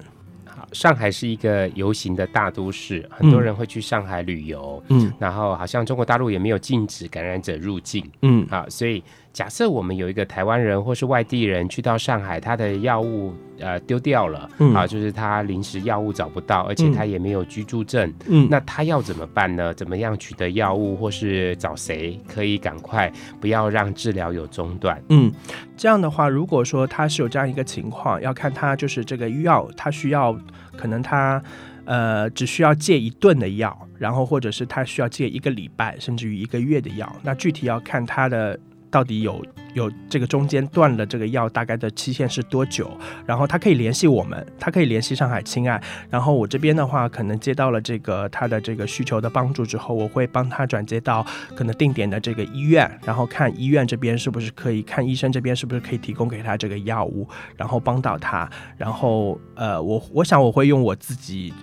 [0.73, 4.81] 上海是一个游行的大都市，很多人会去上海旅游。
[4.87, 8.09] 嗯，然后好像中国大陆也没有禁止感染者入境。
[8.21, 18.13] 嗯，好，所以假设我们有一个台湾人或是外地人去到上海，他的药物呃丢掉了，嗯，啊，就是他临时药物找不到，而且他也没有居住证。
[18.27, 19.73] 嗯，那他要怎么办呢？
[19.73, 25.01] 怎么样取得药物，或是找谁可以赶快不要让治疗有中断？
[25.09, 25.31] 嗯，
[25.77, 30.37] 这样的话，如果说他是有这样一个情况，要看他就是这个药，他需要。
[30.77, 31.43] 可能他，
[31.85, 37.13] 呃，只需要戒一顿的药，然后或者是他需要戒一个礼拜，甚至于一个月的药。
[37.21, 38.57] 那具体要看他的
[38.91, 42.91] 到底有有这个中间断了这个药大概的期限是多久，
[43.25, 45.81] 然后他可以联系我们，他可以联系上海亲爱。
[46.09, 51.25] 然后我这边的话，可能接到了这个他的这个需求的帮助之后，我会帮他转接到
[51.55, 57.25] 可能定点的这个医院，然后看医院这边是不是可以，看医生这边是不是可以提供给他这个药物，
[57.55, 58.49] 然后帮到他。
[58.77, 61.53] 然后呃，我我想我会用我自己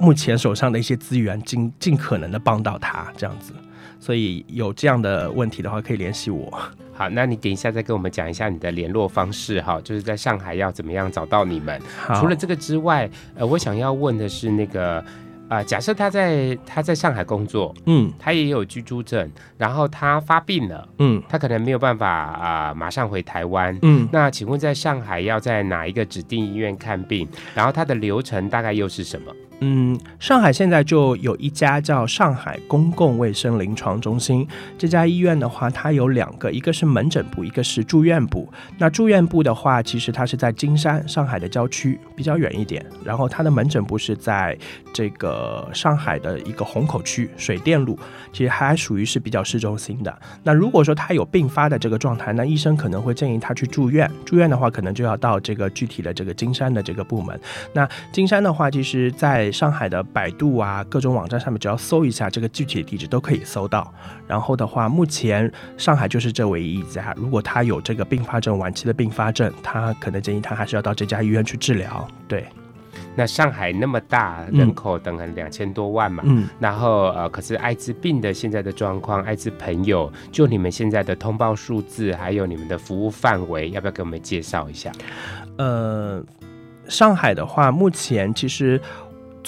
[0.00, 3.52] 目前手上的一些资源，尽尽可能的帮到他这样子。
[4.00, 6.52] 所以有这样的问题的话，可以联系我。
[6.98, 11.80] 好，那你等一下再跟我们讲一下你的联络方式哈，就是在上海要怎么样找到你们。
[12.18, 15.04] 除了这个之外，呃，我想要问的是那个，
[15.48, 27.28] 呃，假设他在他在上海工作，嗯，他也有居住证，然后他发病了，嗯，他可能没有办法啊，呃，马上回台湾，嗯，那请问在上海要在哪一个指定医院看病？
[27.54, 29.32] 然后他的流程大概又是什么？
[29.60, 34.46] 嗯，上海现在就有一家叫上海公共卫生临床中心。
[34.78, 38.48] 这家医院的话，它有两个，一个是门诊部，一个是住院部。
[38.78, 42.84] 那住院部的话，其实它是在金山，上海的郊区，比较远一点。
[43.04, 44.56] 然后它的门诊部是在
[44.92, 47.98] 这个上海的一个虹口区水电路，
[48.32, 50.18] 其实还属于是比较市中心的。
[50.44, 54.08] 那如果说他有并发的这个状态，那医生可能会建议他去住院。
[54.24, 57.38] 住院的话，可能就要到这个具体的这个金山的这个部门。
[57.72, 63.92] 那金山的话，其实在上海的百度啊，各种网站上面，只要搜一下这个具体的地址都可以搜到。
[64.26, 67.14] 然后的话，目前上海就是这唯一一家。
[67.16, 72.06] 如果他有这个并发症，晚期的并发症，他可能建议他还是要到这家医院去治疗。
[72.26, 72.46] 对，
[73.14, 84.92] 那上海那么大，人口等于两千多万嘛，嗯，然后呃，可是艾滋病的现在的状况，艾滋朋友，就你们现在的通报数字，还有你们的服务范围，要不要给我们介绍一下？
[85.56, 86.24] 呃。
[86.88, 88.80] 上海的话，目前其实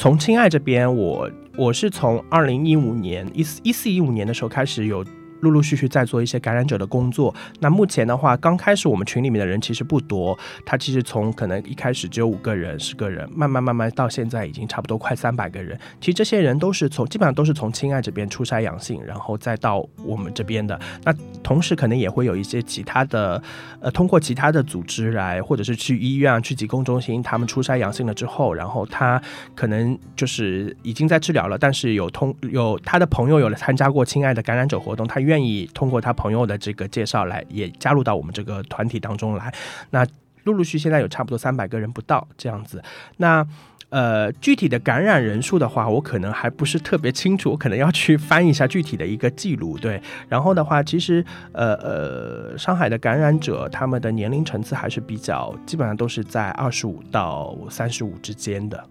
[0.00, 5.04] 从亲爱这边，我我是从二零一五年一四一四一五年的时候开始有
[5.40, 7.34] 陆陆续续在做一些感染者的工作。
[7.60, 15.78] 那目前的话，刚开始我们群里面的人其实不多，他其实从可能一开始只有五个人、十个人，慢慢慢慢到现在已经差不多快三百个人。
[16.00, 20.78] 其实这些人都是从基本上都是从亲爱这边出筛阳性，然后再到我们这边的。
[21.04, 23.42] 那同时可能也会有一些其他的，
[23.80, 29.20] 呃，通过其他的组织来，或者是去医院、去疾控中心，他们出筛阳性了之后，然后他
[29.54, 35.40] 可能就是已经在治疗了，但是有通有他的朋友有了参加过亲爱的感染者活动，他愿。
[35.40, 39.50] 意通过他朋友的这个介绍来，也加入到我们这个团体当中来。
[39.88, 40.06] 那
[40.44, 42.82] 陆陆续续现在有差不多三百个人不到这样子。
[43.16, 43.46] 那
[43.88, 49.78] 呃，具体的感染人数的话，我可能还不是特别清楚，我可能要去翻一下具体的一个记录。
[49.78, 58.84] 对，然后的话，其实呃呃，上海的感染者他们的年龄层次还是比较，基本上都是在二十五到三十五之间的。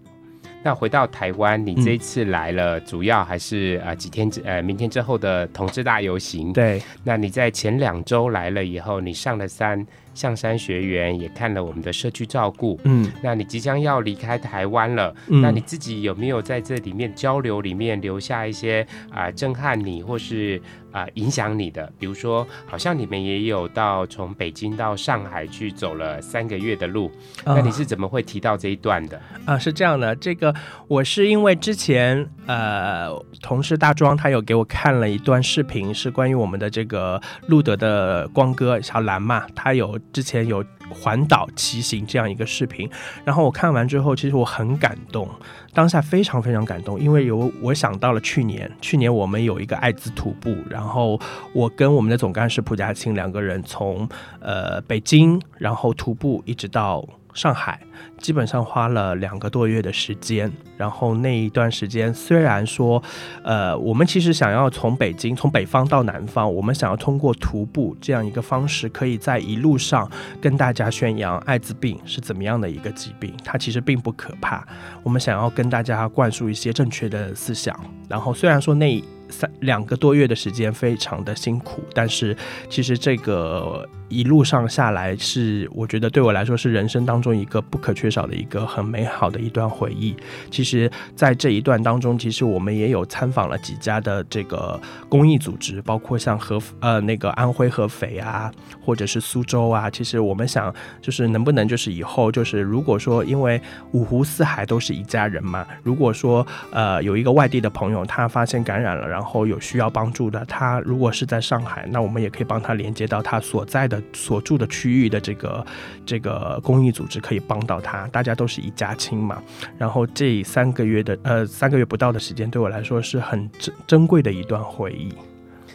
[0.62, 6.52] 那回到台湾，你这一次来了，嗯、主要还是呃几天之呃明天之后的同志大游行。
[6.52, 9.86] 对，那你在前两周来了以后，你上了山。
[10.12, 20.60] 象山学园也看了我们的社区照顾，嗯，那你即将要离开台湾了，嗯，那你自己有没有在这里面交流里面留下一些啊、呃、震撼你或是
[20.92, 21.90] 啊、呃、影响你的？
[21.98, 27.10] 比如说，好像你们也有到从北京到上海去走了三个月的路，
[27.44, 29.20] 哦、那你是怎么会提到这一段的？
[29.44, 30.54] 啊，是这样的，这个
[30.88, 33.10] 我是因为之前呃
[33.40, 39.98] 同事大庄他有给我看了一段视频，是关于我们的这个路德的光哥小兰嘛，他有。
[40.12, 42.88] 之前有环岛骑行这样一个视频，
[43.24, 45.28] 然后我看完之后，其实我很感动，
[45.72, 51.18] 当下非常非常感动，因为有我想到了去年，去年我们有一个艾滋徒步，然后
[51.52, 54.08] 我跟我们的总干事蒲佳青两个人从
[54.40, 57.80] 呃北京，然后徒步一直到上海。
[58.18, 63.02] 基本上花了两个多月的时间，然后那一段时间虽然说，
[63.42, 74.66] 呃，我们其实想要从北京从北方到南方，我们想要通过徒步这样一个方式，可以在一路上跟大家宣扬艾滋病是怎么样的一个疾病，它其实并不可怕。
[75.02, 77.74] 我们想要跟大家灌输一些正确的思想，
[78.06, 82.36] 然后虽然说那三两个多月的时间非常的辛苦，但是
[82.68, 90.14] 其实这个一路上下来是，我觉得对我来说是人生当中一个不可缺少的一个很美好的一段回忆。
[90.50, 98.52] 其实，在这一段当中，其实我们也有参访了几家的这个公益组织，包括像合呃那个安徽合肥啊，
[98.84, 99.88] 或者是苏州啊。
[99.88, 103.60] 其实我们想，就是能不能就是以后就是如果说，因为
[103.92, 115.66] 五湖四海都是一家人嘛，如果说呃有一个外地的朋友他发现感染了，然后有需要帮助的，他如果是在上海，那我们也可以帮他连接到他所在的所住的区域的这个
[116.04, 118.06] 这个公益组织，可以帮到他。
[118.08, 119.42] 大家都是一家亲嘛，
[119.78, 125.12] 然后这三个月的呃三个月不到的时间，对我来说是很珍珍贵的一段回忆。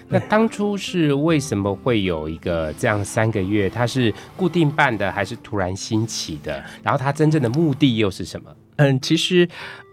[0.08, 3.70] 那当初是为什么会有一个这样三个月？
[3.70, 6.64] 它是固定办的，还是突然兴起的？
[6.84, 8.56] 然后它真正的目的又是什么？
[8.76, 9.48] 嗯，其实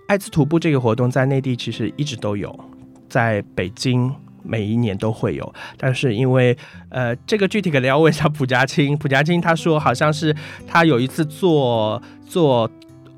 [0.09, 2.59] 艾滋徒步这个活动在内地其实一直都有，
[3.09, 4.15] 在北京。
[4.43, 6.57] 每一年都会有，但是因为
[6.89, 8.97] 呃，这个具体可能要问一下蒲家清。
[8.97, 10.35] 蒲家清他说，好像是
[10.67, 12.71] 他有一次坐坐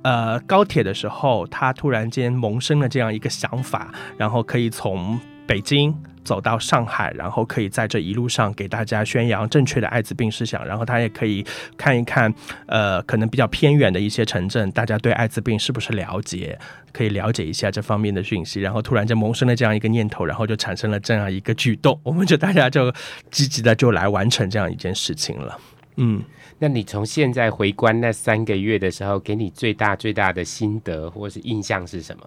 [0.02, 5.94] 呃高铁的时候，他突然间萌生了这样一个想法，然后可以从北京。
[6.24, 11.44] 走到上海，然后可以在这一路上给大家宣扬正确的艾滋病思想，然后他也可以
[11.76, 12.32] 看一看，
[12.66, 16.58] 呃，可能比较偏远的一些城镇，大家对艾滋病是不是了解，
[16.92, 22.92] 可以了解一下这方面的讯息，然后突然间萌生了这样一个念头，然后就产生了这样一个举动，我们就大家就
[23.30, 25.58] 积极的就来完成这样一件事情了，
[25.96, 26.22] 嗯。
[26.58, 32.22] 那你从现在回观那三个月的时候，给你最大最大的心得或是印象是什么？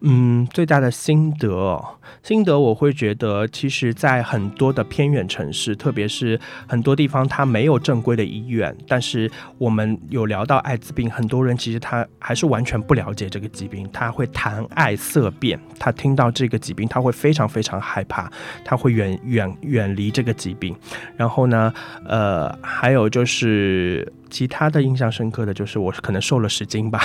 [0.00, 1.84] 嗯，最大的心得哦，
[2.22, 6.38] 心得我会觉得，其实，在很多的偏远城市，特别是
[6.68, 18.30] 很多地方，它没有正规的医院，但是我们有聊到艾滋病，很多人其实他还是完全不了解这个疾病，他会谈爱色变，他听到这个疾病，他会非常非常害怕，
[18.64, 20.76] 他会远远远离这个疾病。
[21.16, 21.72] 然后呢，
[22.04, 24.12] 呃，还有就是。
[24.28, 27.00] 其他的印象深刻的就是我可能瘦了十斤吧，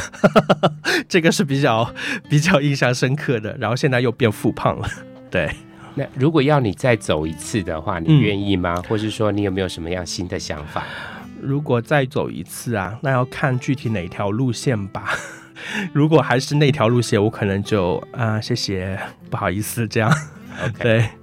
[1.07, 1.87] 这个是比较
[2.27, 3.55] 比较印象深刻的。
[3.59, 4.89] 然后现在又变复胖了。
[5.29, 5.49] 对，
[5.93, 8.73] 那如果要你再走一次的话，你愿意吗？
[8.75, 10.83] 嗯、或是说你有没有什么样新的想法？
[11.39, 15.13] 如果再走一次啊，那要看具体哪条路线吧。
[15.93, 20.11] 如果还是那条路线，我可能就啊，谢谢，不好意思，这样。
[20.79, 21.20] 对，好。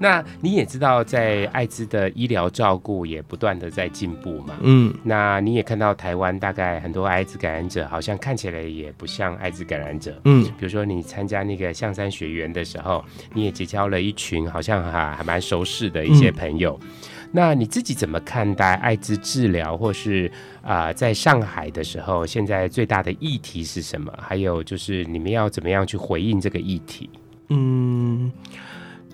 [0.00, 4.54] 那你也知道，在艾滋的医疗照顾也不断的在进步嘛。
[4.62, 10.18] 嗯，那你也看到台湾大概很多艾滋感染者，好像看起来也不像艾滋感染者。
[10.24, 16.80] 嗯，比如说你参加那个象山学园的时候，你也结交了一群好像还还蛮熟识的一些朋友。
[16.82, 16.88] 嗯
[17.32, 20.28] 那你自己怎么看待艾滋治疗，或是
[20.62, 24.12] 啊、呃，在上海的时候，现在最大的议题是什么？
[24.20, 27.08] 还有就是你们要怎么样去回应这个议题？
[27.50, 28.32] 嗯，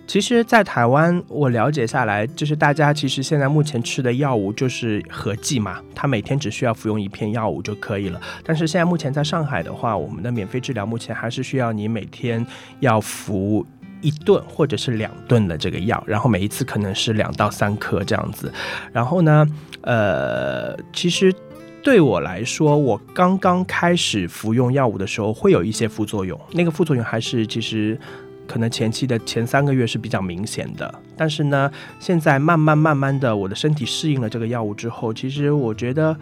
[0.06, 8.20] 其实，在台湾我了解下来，就是大家其实现在目前吃的药物就是合剂嘛，他每天只需要服用一片药物就可以了。
[8.44, 12.44] 但是现在目前在上海的话，我们的免费治疗目前还是需要你每天
[12.80, 13.66] 要服。
[14.02, 18.52] 一顿或者是两顿的这个药，然后每一次可能是两到三颗这样子。
[18.92, 19.44] 然后呢，
[19.80, 21.34] 呃，其实
[21.82, 26.38] 对我来说，我刚刚开始服用药物的时候，会有一些副作用。
[26.52, 27.98] 那个副作用还是其实
[28.46, 31.02] 可能前期的前三个月是比较明显的。
[31.16, 36.16] 但是呢，现在慢慢慢慢的，我的身体适应了这个药物之后，其实我觉得，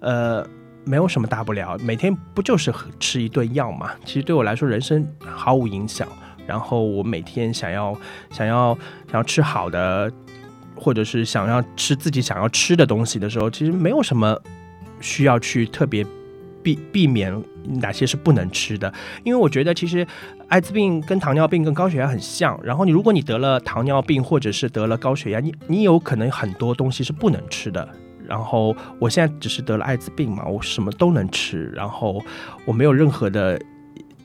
[0.00, 0.46] 呃，
[0.84, 1.76] 没有什么大不了。
[1.82, 3.92] 每天不就是吃一顿药嘛？
[4.04, 6.06] 其实对我来说，人生毫无影响。
[6.46, 7.96] 然后我每天想要
[8.30, 8.76] 想要
[9.08, 10.10] 想要吃好的，
[10.74, 14.36] 或者是想要吃自己想要吃的东西的时候，其实没有什么
[15.00, 16.04] 需要去特别
[16.62, 17.32] 避避免
[17.80, 18.92] 哪些是不能吃的。
[19.24, 20.06] 因为我觉得其实
[20.48, 22.58] 艾滋病跟糖尿病跟高血压很像。
[22.62, 27.88] 然后你如果你得了糖尿病或者是得了高血压，你你有可能很多东西是不能吃的。
[28.26, 32.22] 然后我现在只是得了艾滋病嘛，我什么都能吃，然后
[32.64, 33.60] 我没有任何的。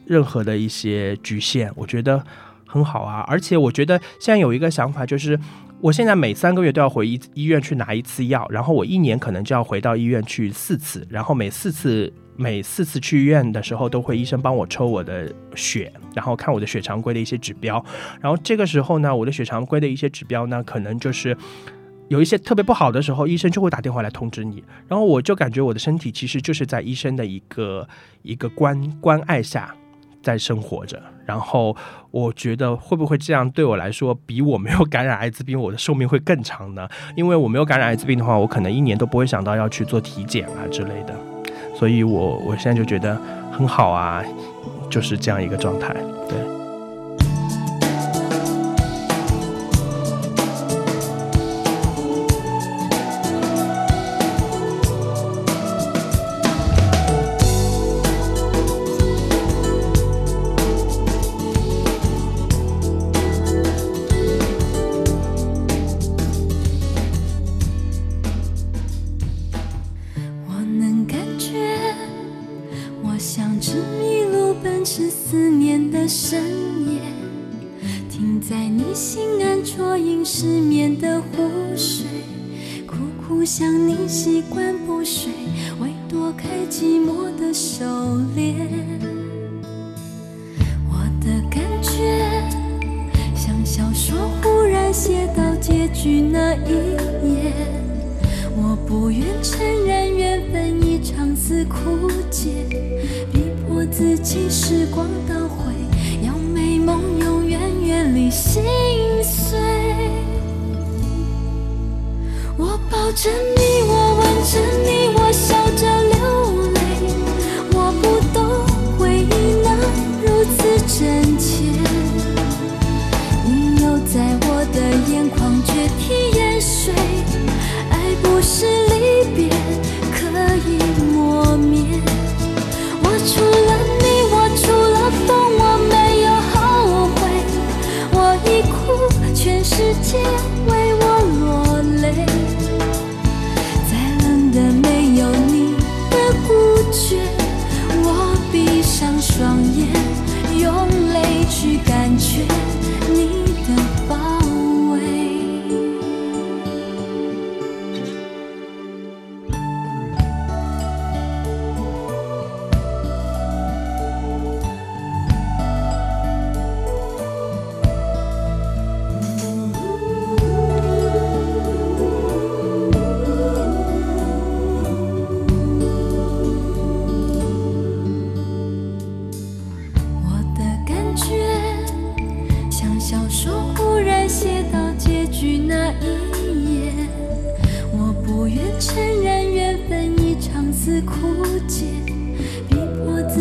[0.08, 2.24] 任何的一些局限，我觉得
[2.64, 3.24] 很好啊。
[3.26, 5.36] 而且我觉得现在有一个想法，就是
[5.80, 17.84] 我现在每三个月都要回医医院去拿一次药，然后我一年可能就要回到医院去四次，然后每四次每四次去医院的时候，都会医生帮我抽我的血，然后看我的血常规的一些指标。
[18.20, 21.36] 然后这个时候呢，我的血常规的一些指标呢，可能就是
[22.08, 24.64] 有一些特别不好的时候，医生就会打电话来通知你。
[24.88, 27.86] 然后我就感觉我的身体其实就是在医生的一个
[28.22, 29.74] 一个关关爱下。
[30.22, 31.76] 在生活着，然后
[32.10, 36.88] 我觉得会不会这样对我来说，比我没有感染艾滋病，我的寿命会更长呢？
[37.16, 41.14] 因为我没有感染艾滋病的话，我可能一年都不会想到要去做体检啊之类的，
[41.74, 43.20] 所以我我现在就觉得
[43.52, 44.24] 很好啊，
[44.88, 45.94] 就是这样一个状态，
[83.58, 85.45] 想你习惯不睡。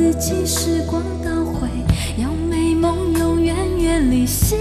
[0.06, 1.68] 自己时光倒回
[2.16, 4.60] 让美梦永远远离心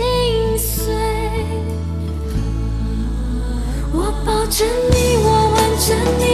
[0.56, 0.86] 碎。
[3.92, 6.33] 我抱着你我吻着你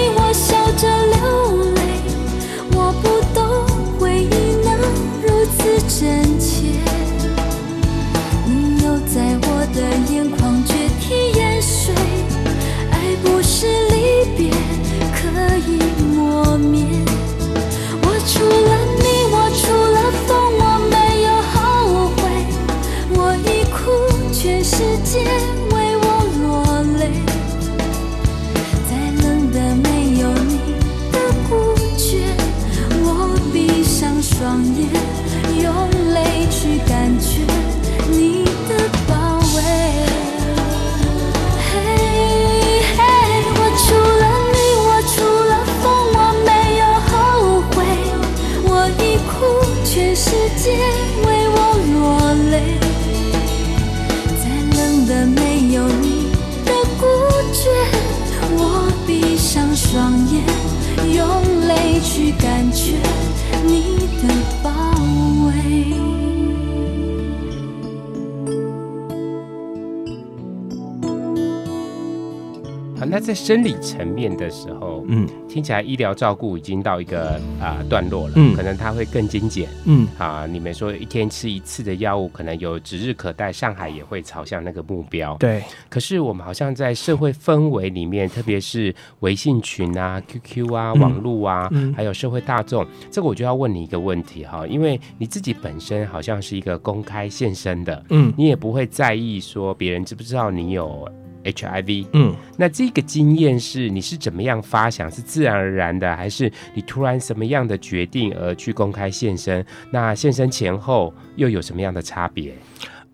[73.21, 85.63] 那在生理层面的时候，嗯，听起来医疗照顾已经到一个啊、呃、段落了，嗯，可能它会更精简，嗯，啊，你们说一天吃一次的药物，可能有指日可待，上海也会朝向那个目标，对。
[85.91, 101.07] 可是我们好像在社会氛围里面，特别是微信群啊、QQ 啊、网络啊，嗯，还有社会大众，这个我就要问你一个问题哈，因为你自己本身好像是一个公开现身的，嗯，你也不会在意说别人知不知道你有。
[101.45, 105.11] HIV，嗯，那这个经验是你是怎么样发想？
[105.11, 109.65] 是自然而然的，还是你突然什么样的决定而去公开现身？
[109.91, 112.55] 那现身前后又有什么样的差别？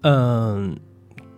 [0.03, 0.77] 嗯，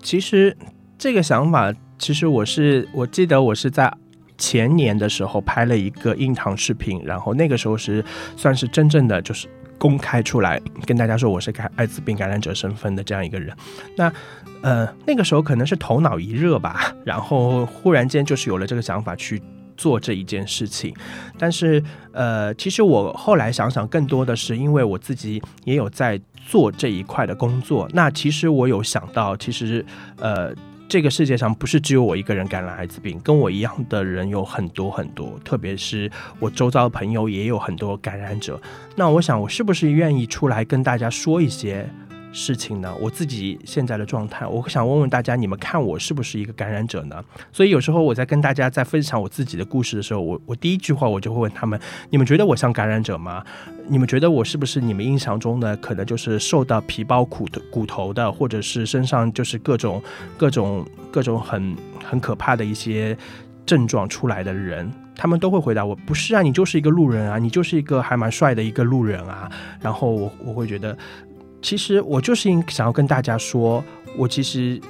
[0.02, 0.56] 其实
[0.96, 3.92] 这个想法，其实我是我记得我是在
[4.36, 8.04] 前年的时候拍了一个印堂视频，然后那个时候是
[8.36, 9.48] 算是真正的就是。
[9.78, 13.56] 公开出来跟大家说我是个艾滋病感染者身份的这样一个人，
[13.96, 14.12] 那
[14.60, 19.40] 呃那个时候可能是头脑一热吧， 然后忽然间就是有了这个想法去
[19.76, 20.92] 做这一件事情，
[21.38, 29.84] 但是呃其实我后来想想，更多的是因为我自己也有在做这一块的工作，那其实我有想到，其实
[30.18, 30.52] 呃。
[30.88, 38.58] 这个世界上不是只有我一个人感染艾滋病，跟我一样的人有很多很多，特别是我周遭的朋友也有很多感染者。
[38.96, 41.86] 那我想，我是不是愿意出来跟大家说一些？
[42.32, 42.94] 事情呢？
[43.00, 47.24] 我自己现在的状态，我想问问大家，你们看我是不是一个感染者呢？
[47.52, 51.78] 所以有时候我在跟大家在分享我自己的故事的时候，我我第一句话我就会问他们：
[52.10, 53.44] 你们觉得我像感染者吗？
[53.88, 60.02] 你们觉得我是不是你们印象中的可能就是瘦到皮包骨头骨头的，或者是身上就是各种
[60.36, 63.16] 各种各种很很可怕的一些
[63.64, 64.90] 症状出来的人？
[65.16, 69.50] 他们都会回答我：不是啊，你就是一个路人啊，你就是一个还蛮帅的一个路人啊。
[69.80, 70.96] 然后我我会觉得。
[71.60, 73.84] 其实我就是想要跟大家说，
[74.16, 74.80] 我其实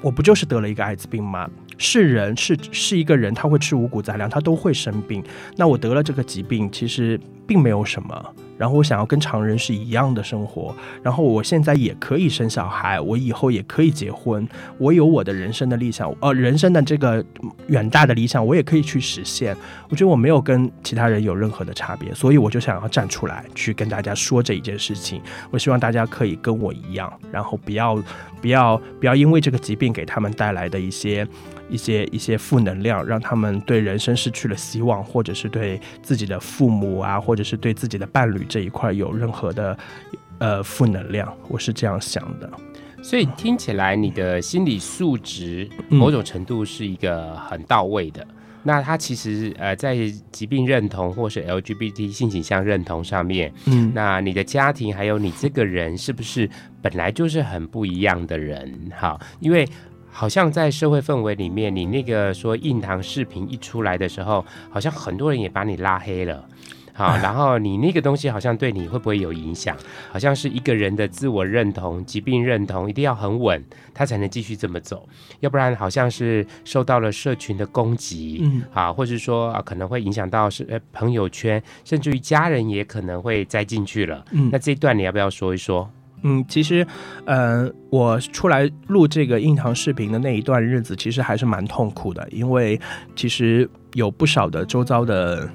[0.00, 1.48] 我不就是得了一个艾滋病吗？
[1.78, 5.22] 是人是是一个人，他会吃五谷杂粮，他都会生病。
[5.56, 7.18] 那我得了这个疾病，其实
[7.48, 8.34] 并没有什么。
[8.58, 14.46] 然后我想要跟常人是一样的生活，然后我现在也可以生小孩，我以后也可以结婚，
[14.78, 17.24] 我有我的人生的理想，呃，人生的这个
[17.68, 19.56] 远大的理想，我也可以去实现。
[19.88, 25.22] 我觉得我没有跟其他人有任何的差别，所以我就想要站出来去跟大家说这一件事情。
[25.52, 27.94] 我希望大家可以跟我一样，然后不要
[28.42, 31.24] 不要不要因为这个疾病给他们带来的一些。
[31.70, 39.78] 一些一些负能量，让他们对人生失去了希望，或者是对自己的父母啊，或是对自己的伴侣这一块有任何的
[40.38, 42.50] 呃负能量，我是这样想的。
[43.02, 48.22] 所以听起来，你的心理素质某种程度是一个很到位的。
[48.22, 48.34] 嗯、
[48.64, 49.96] 那他其实呃，在
[50.32, 56.48] 疾病认同或是 LGBT 性倾向认同上面，嗯，那你的家庭还有你这个人，是不是
[56.82, 58.90] 本来就是很不一样的人？
[58.94, 59.66] 哈，因为。
[60.10, 66.44] 好像在社会氛围里面，你那个说印堂视频一出来的时候，好像很多人也把你拉黑了，
[66.98, 69.76] 好， 然后你那个东西好像对你会不会有影响？
[70.10, 84.24] 好像是一个人的自我认同、疾病认同一定要很稳，他才能继续这么走，要不然好像是受到了社群的攻击，嗯，啊，或者说啊可能会影响到是呃朋友圈，甚至于家人也可能会栽进去了。
[84.32, 85.88] 嗯，那这一段你要不要说一说？
[86.24, 86.84] 嗯，其实，
[87.26, 92.80] 嗯、呃，我出来录这个印堂视频的那一段日子，其实还是蛮痛苦的，因为
[93.14, 95.48] 其实有不少的周遭的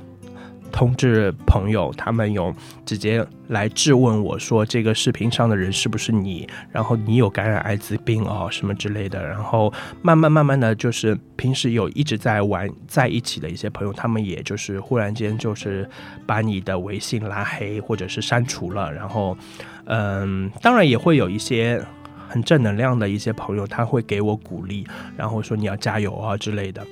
[0.73, 2.53] 通知朋友，他们有
[2.83, 6.49] 直接来质问我说：“这个视频上的人是不是你？
[6.71, 9.71] 然后你有感染艾滋病哦，什么之类的。”然后
[10.01, 15.87] 慢慢慢慢的就是平时有一直在玩在一起的一些朋友，他们也就是忽然间就是
[16.25, 18.91] 把你的微信拉黑或者是删除了。
[18.91, 19.37] 然后，
[19.85, 21.79] 嗯，当然也会有一些
[22.27, 26.83] 很正能量的一些朋友，他会给我鼓励，然后说你要加油啊之类的。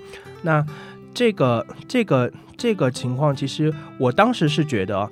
[0.43, 0.65] 那
[1.13, 5.09] 这个这个这个情况，其实我当时是觉得，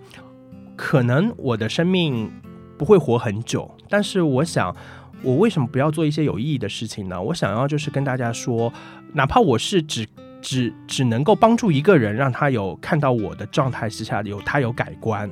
[0.76, 2.32] 可能我的生命
[2.78, 4.76] 不会活很久，但是我想，
[5.22, 7.22] 我为什么不要做一些有意义的事情呢？
[7.22, 8.72] 我想要就是跟大家说，
[9.14, 10.08] 哪怕我是只
[10.41, 15.30] 只只能够帮助一个人，让他有看到我的状态之下有他有改观。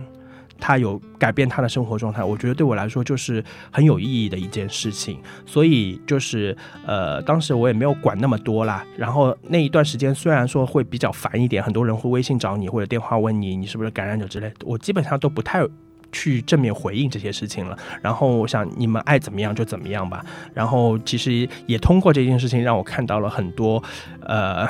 [0.60, 5.20] 他有改变他的生活状态，我觉得对我来说就是很有意义的一件事情。
[5.46, 6.56] 所以就是
[6.86, 8.86] 呃，当时我也没有管那么多啦。
[8.98, 15.66] 然后那一段时间虽然说会比较烦一点，很多人会微信找你或者电话问你你是不是感染者之类，我基本上都不太
[16.12, 17.78] 去正面回应这些事情了。
[18.02, 20.26] 然后我想你们爱怎么样就怎么样吧。
[20.54, 23.82] 然后其实也通过这件事情让我看到了很多
[24.22, 24.68] 呃。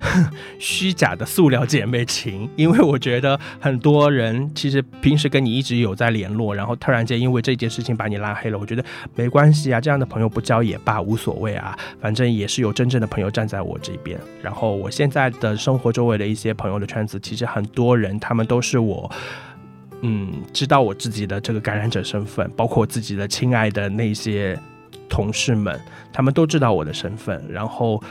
[0.58, 8.82] 虚假的塑料姐妹情，因为我觉得很多人其实平时跟你一直有在联络，然后突然间因为这件事情把你拉黑了，我觉得
[9.14, 14.18] 没关系啊，这样的朋友不交也罢，无所谓啊，反正也是有真正的朋友站在我这边。
[14.42, 19.10] 然后我现在的生活周围的一些朋友的圈子，其实很多人他们都是我，
[20.00, 24.58] 嗯，知道我自己的这个感染者身份，包括我自己的亲爱的那些
[25.10, 25.78] 同事们，
[26.10, 28.02] 他们都知道我的身份，然后。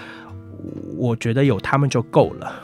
[0.98, 2.64] 我觉得有他们就够了。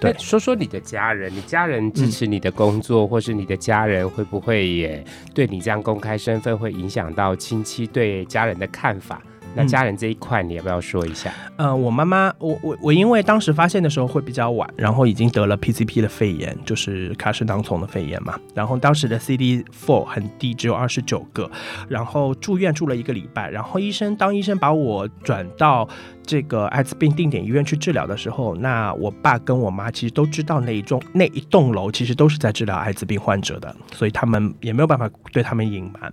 [0.00, 9.22] 对，说说你的家人，你家人支持你的工作，嗯、或是你的家人会不会也对你这样公开身份会影响到亲戚对家人的看法？
[9.54, 11.30] 那家人这一块，你要不要说一下？
[11.56, 18.40] 嗯、呃，我妈妈，我我我，因为当时发现的时候会比较晚，然后已经得了 PCP 的肺炎，就是卡氏囊虫的肺炎嘛。
[18.54, 21.50] 然后当时的 CD4 很低，只有二十九个，
[21.86, 23.50] 然后住院住了一个礼拜。
[23.50, 25.86] 然后医生，当医生把我转到
[26.24, 36.12] 这个艾滋病定点医院去治疗的时候，那我爸跟我妈其实都知道那一栋那一栋楼其实都是在治疗艾滋病患者的，所以他们也没有办法对他们隐瞒。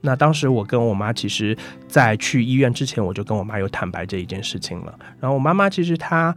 [0.00, 1.56] 那当时我跟我妈其实，
[1.88, 4.98] 在去医院之前，我就跟我妈有坦白这一件事情了。
[5.18, 6.34] 然后我妈妈其实她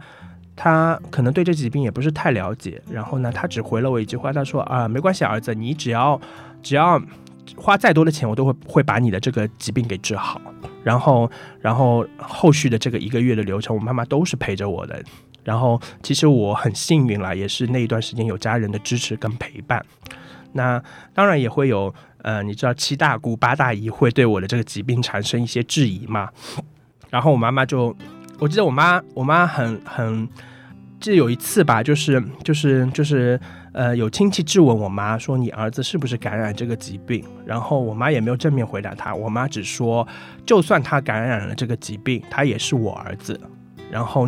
[0.56, 6.20] 她可能对这疾病也不是太了解，然后呢，她只回了我一句话，她说啊，没关系，儿子，你只要
[6.62, 7.00] 只要
[7.56, 10.40] 花再多的钱，我都会会把你的这个疾病给治好。
[10.84, 11.28] 然后
[11.60, 15.02] 然后后续的这个一个月的流程，我妈妈都是陪着我的。
[15.42, 19.84] 然后其实我很幸运啦，也是那一段时间有家人的支持跟陪伴。
[20.52, 20.80] 那
[21.12, 21.92] 当然也会有。
[22.24, 26.30] 呃，你知道七大姑八大姨会对我的这个疾病产生一些质疑嘛？
[27.10, 27.94] 然后我妈妈就，
[28.38, 30.26] 我记得我妈，我妈很很，
[30.98, 33.38] 记得有一次吧，就是就是就是，
[33.74, 37.24] 呃，有亲戚质问我妈说，你儿子是不是感染这个疾病？
[37.44, 40.06] 然后我妈也没有正面回答他，我妈只说，
[40.46, 43.38] 就算他感染了这个疾病，他也是我儿子。
[43.90, 44.26] 然后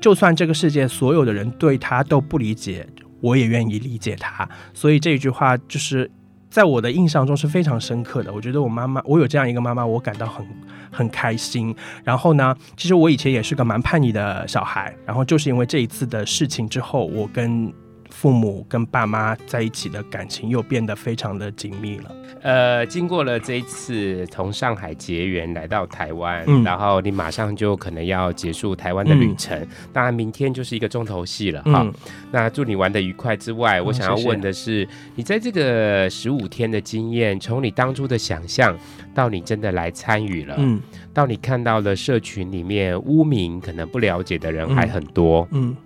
[0.00, 2.84] 就算这个世界所有的人对他都不理解，
[3.20, 4.48] 我也愿意理解他。
[4.74, 6.10] 所以这句话就是。
[6.48, 8.32] 在我的印象中是非常深刻的。
[8.32, 10.46] 我觉得我妈妈，我有这样一个妈妈，我感到很
[10.90, 11.74] 很开心。
[12.02, 14.94] 然后呢，其实我以前也是个蛮叛逆的小孩。
[15.04, 17.70] 然后就是因为这一次的事情之后，我跟
[18.16, 22.10] 父母跟爸妈在一起的感情又变得非常的紧密了。
[22.40, 29.58] 呃，经过了这一次从上海结缘来到台湾，嗯，然后你马上就可能要结束台湾的旅程。
[29.60, 31.82] 嗯，当然，明天就是一个重头戏了哈。
[31.82, 31.92] 嗯，
[32.32, 35.10] 那祝你玩的愉快之外，我想要问的是，嗯，谢谢。
[35.16, 38.74] 你在这个十五天的经验，从你当初的想象
[39.14, 40.80] 到你真的来参与了，嗯，
[41.12, 45.76] 到你看到了社群里面污名可能不了解的人还很多，嗯。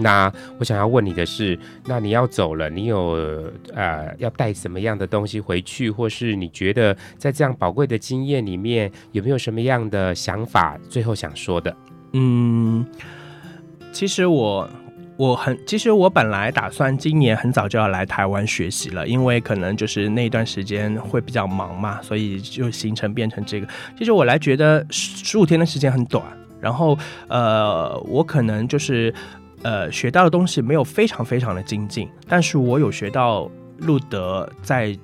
[0.00, 10.78] 那我想要问你的是，那你要走了，你有呃要带什么样的东西回去，或是你觉得在这样宝贵的经验里面，有没有什么样的想法？
[10.88, 11.76] 最后想说的？
[12.12, 12.86] 嗯，
[13.92, 14.68] 其实我
[15.16, 23.66] 我很，其实我本来打算今年很早就要来台湾学习了，因为可能就是那段时间会比较忙嘛，所以就行程变成这个。
[23.98, 26.24] 其实我来觉得十五天的时间很短，
[26.58, 26.98] 然后
[27.28, 29.12] 呃，我可能就是。
[29.62, 34.98] 呃，学到的东西没有非常非常的精进，但是我有学到路德在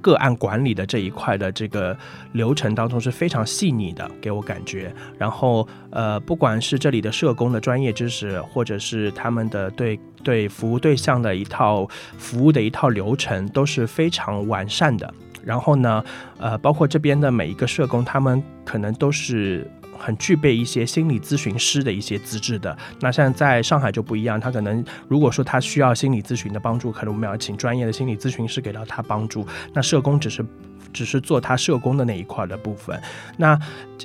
[0.00, 1.94] 个案管理的这一块的这个
[2.32, 4.94] 流程当中是非常细腻的，给我感觉。
[5.18, 15.12] 然后，呃，不管是这里的社工的专业知识，或者是他们的对对服务对象的一套服务的一套流程，都是非常完善的。
[15.44, 16.02] 然后呢，
[16.38, 19.70] 呃，包括这边的每一个社工，他们可能都是。
[19.98, 22.76] 很具备一些心理咨询师的一些资质的。
[23.00, 29.46] 那像在上海就不一样，他可能如果说他需要心理咨询的帮助，可能我们要请专业的心理咨询师给到他帮助。
[29.72, 30.44] 那社工只是
[30.92, 32.98] 只是做他社工的那一块的部分。
[33.36, 33.58] 那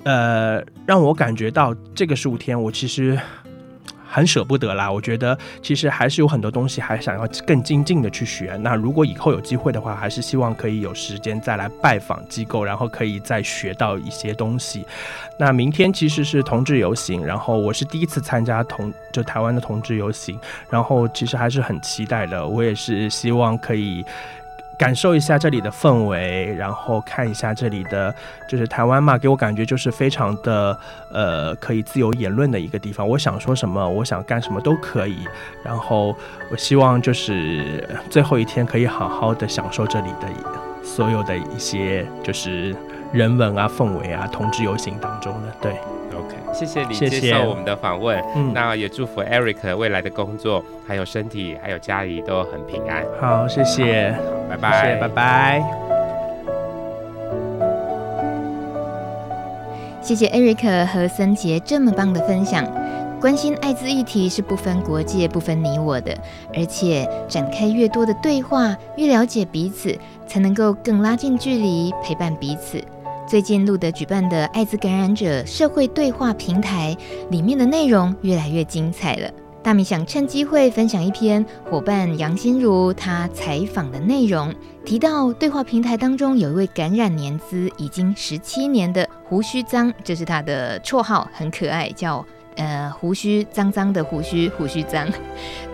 [0.04, 3.20] 呃，让我感觉到这个十五天，我其实。
[4.14, 8.56] 很舍不得啦，我觉得其实还是有很多东西还想要更精进的去学。
[8.62, 14.86] 那如果以后有机会的话，还是希望可以有时间再来拜访机构，然后可以再学到一些东西。
[15.40, 20.40] 那明天其实是同志游行，然后我是第一次参加同就台湾的同志游行，
[20.70, 22.48] 然后其实还是很期待的。
[22.48, 24.06] 我也是希望可以。
[24.84, 28.14] 感受一下这里的氛围，然后看一下这里的，
[28.50, 30.78] 就是台湾嘛，给我感觉就是非常的，
[31.10, 33.08] 呃，可以自由言论的一个地方。
[33.08, 35.20] 我想说什么，我想干什么都可以。
[35.64, 36.14] 然后
[36.52, 40.28] 我希望就是最后一天可以好好的享受这里的
[40.84, 42.76] 所有的一些，就是
[43.14, 45.93] 人文啊、氛围啊、同志游行当中的，对。
[46.14, 48.24] OK，谢谢你接受我们的访问。
[48.36, 53.04] 嗯，那也祝福 Eric 未来的工作，还有身体，还有家里都很平安。
[53.20, 54.16] 好，谢谢，
[54.50, 55.64] 拜拜，拜拜。
[60.02, 62.66] 谢谢 Eric 和森杰这么棒的分享。
[63.22, 66.14] 关心艾滋议题是不分国界、不分你我的，
[66.54, 69.98] 而且展开越多的对话，越了解彼此，
[70.28, 72.84] 才能够更拉近距离，陪伴彼此。
[73.34, 76.96] 最近路德举办的艾滋感染者社会对话平台
[77.32, 79.28] 里面的内容越来越精彩了。
[79.64, 84.54] 大米想趁机会分享一篇伙伴杨心如他采访的内容，
[84.86, 92.24] 提到对话平台当中有一位感染年资已经十七年的胡须张，这是他的绰号，很可爱，叫。
[92.56, 95.08] 呃，胡须脏脏的胡须，胡须脏。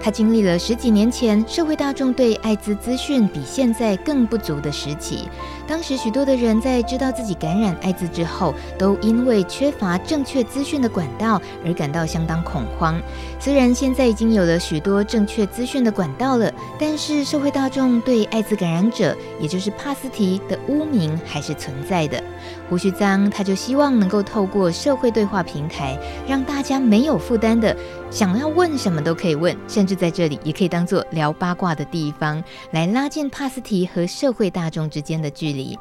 [0.02, 5.28] 他经历了十几年前社会大众对艾滋资讯比现在更不足的时期。
[5.68, 13.00] 当时许多的人在知道自己感染艾滋之后，都因为缺乏正确资讯的管道而感到相当恐慌。
[13.40, 22.24] 虽然现在已经有了许多正确资讯的管道了，但是社会大众对艾滋感染者，也就是帕斯提的污名还是存在的。
[22.68, 25.98] 胡须章他就希望能够透过社会对话平台，
[26.28, 27.76] 让大家没有负担的，
[28.10, 35.76] 想要问什么都可以问，甚至在这里也可以当做聊八卦的地方，来拉近帕斯提和社会大众之间的距离。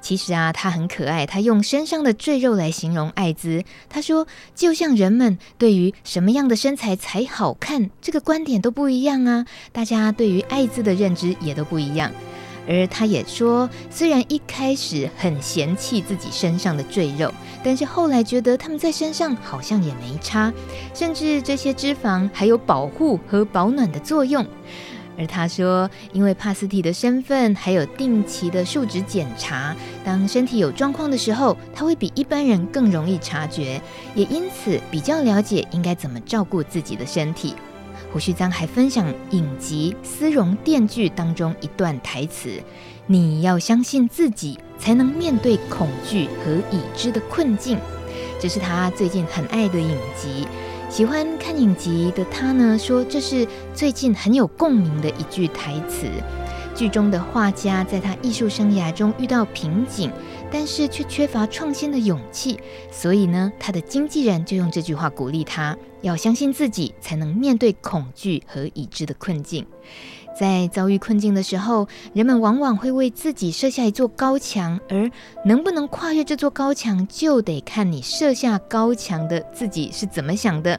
[0.00, 3.64] 其实啊，他很可爱，他用身上的赘肉来形容艾滋。
[3.88, 12.12] 他说，就像人们对于什么样的身材才好看这个观点都不一样啊，大家对于艾滋的认知也都不一样。
[12.68, 17.32] 而他也说，虽然一开始很嫌弃自己身上的赘肉，
[17.64, 20.52] 但是后来觉得他们在身上好像也没差，
[20.94, 24.46] 甚至这些脂肪还有保护和保暖的作用。
[25.20, 33.82] 而他说，因为帕斯提的身份，还有定期的数值检查，当身体有状况的时候，他会比一般人更容易察觉，
[34.14, 37.56] 也因此比较了解应该怎么照顾自己的身体。
[38.10, 42.50] 胡旭章还分享影集《丝绒电锯》当中一段台词
[43.06, 47.78] ：“你要相信自己，才能面对恐惧和已知的困境。”
[48.40, 50.48] 这是他最近很爱的影集。
[50.88, 56.06] 喜欢看影集的他呢，说这是最近很有共鸣的一句台词。
[56.78, 60.12] 剧中的画家在他艺术生涯中遇到瓶颈，
[60.48, 62.56] 但是却缺乏创新的勇气，
[62.88, 69.66] 所以呢，他的经纪人就用这句话鼓励他，要相信自己，才能面对恐惧和已知的困境。
[70.38, 75.10] 在遭遇困境的时候，人们往往会为自己设下一座高墙，而
[75.44, 80.78] 能不能跨越这座高墙，就得看你设下高墙的自己是怎么想的。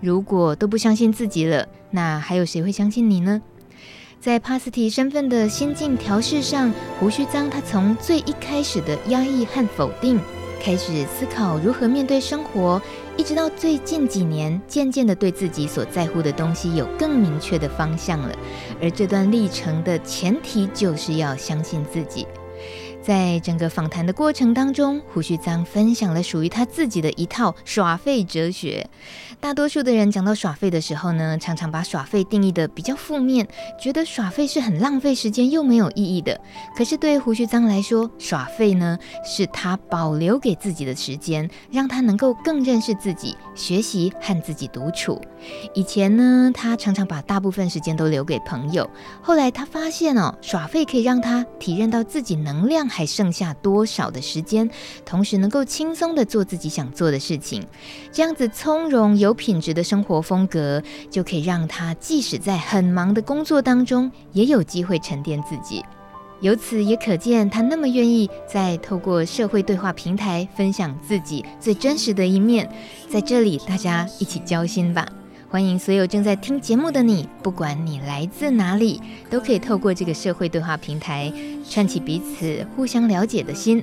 [0.00, 3.42] 如果都不相信自己了，那还有谁会相信你呢？
[4.20, 10.20] 在帕斯提身份的心境调试上，胡须张他从最一开始的压抑和否定，
[10.62, 12.80] 开始思考如何面对生活，
[13.16, 18.36] 一直到最近几年，渐渐的对自己所在乎的东西有更明确的方向了。
[18.82, 22.26] 而这段历程的前提就是要相信自己。
[23.02, 28.88] 在整个访谈的过程当中，胡须张分享了属于他自己的一套耍废哲学。
[29.40, 33.48] 大多数的人讲到耍废的时候呢，常常把耍废定义的比较负面，
[33.80, 36.38] 觉得耍废是很浪费时间又没有意义的。
[36.76, 45.18] 可是对胡须张来说，耍废呢是他保留给自己的时间，让他能够更认识自己，学习和自己独处。
[45.72, 48.88] 以前呢，他常常把大部分时间都留给朋友。
[49.22, 54.68] 后来他发现哦，耍废可以让他体验到自己能量还剩下多少的时间，
[55.06, 57.64] 同时能够轻松地做自己想做的事情。
[58.12, 65.82] 这样子从容有品质的生活风格，就可以让他即使在很忙的工作当中，也有机会沉淀自己。
[66.40, 72.66] 由此也可见，他那么愿意在透过社会对话平台分享自己最真实的一面。
[73.10, 75.06] 在这里，大家一起交心吧！
[75.50, 81.32] 欢迎所有正在听节目的你，不管你来自哪里，都可以透过这个社会对话平台
[81.68, 83.82] 串起彼此互相了解的心。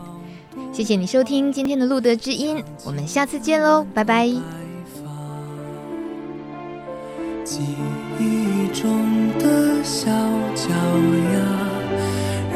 [0.71, 4.29] 谢谢你收听今天的路德知音，我们下次见喽，拜拜。
[7.43, 7.59] 记
[8.17, 10.09] 忆中的小
[10.55, 10.69] 脚
[11.33, 11.37] 丫，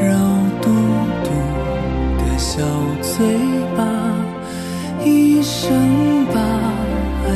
[0.08, 0.16] 肉
[0.62, 0.70] 嘟
[1.26, 1.32] 嘟
[2.18, 2.62] 的小
[3.02, 3.38] 嘴
[3.76, 3.84] 巴，
[5.04, 6.61] 一生把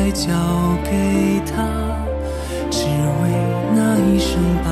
[0.05, 0.27] 爱交
[0.83, 1.65] 给他，
[2.69, 3.31] 只为
[3.73, 4.69] 那一声爸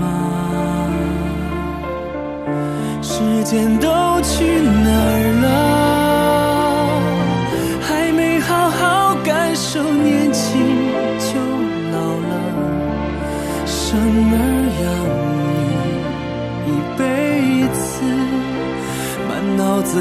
[0.00, 0.02] 妈。
[3.00, 4.13] 时间都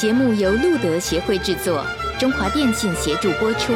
[0.00, 1.84] 节目由路德协会制作，
[2.18, 3.74] 中华电信协助播出。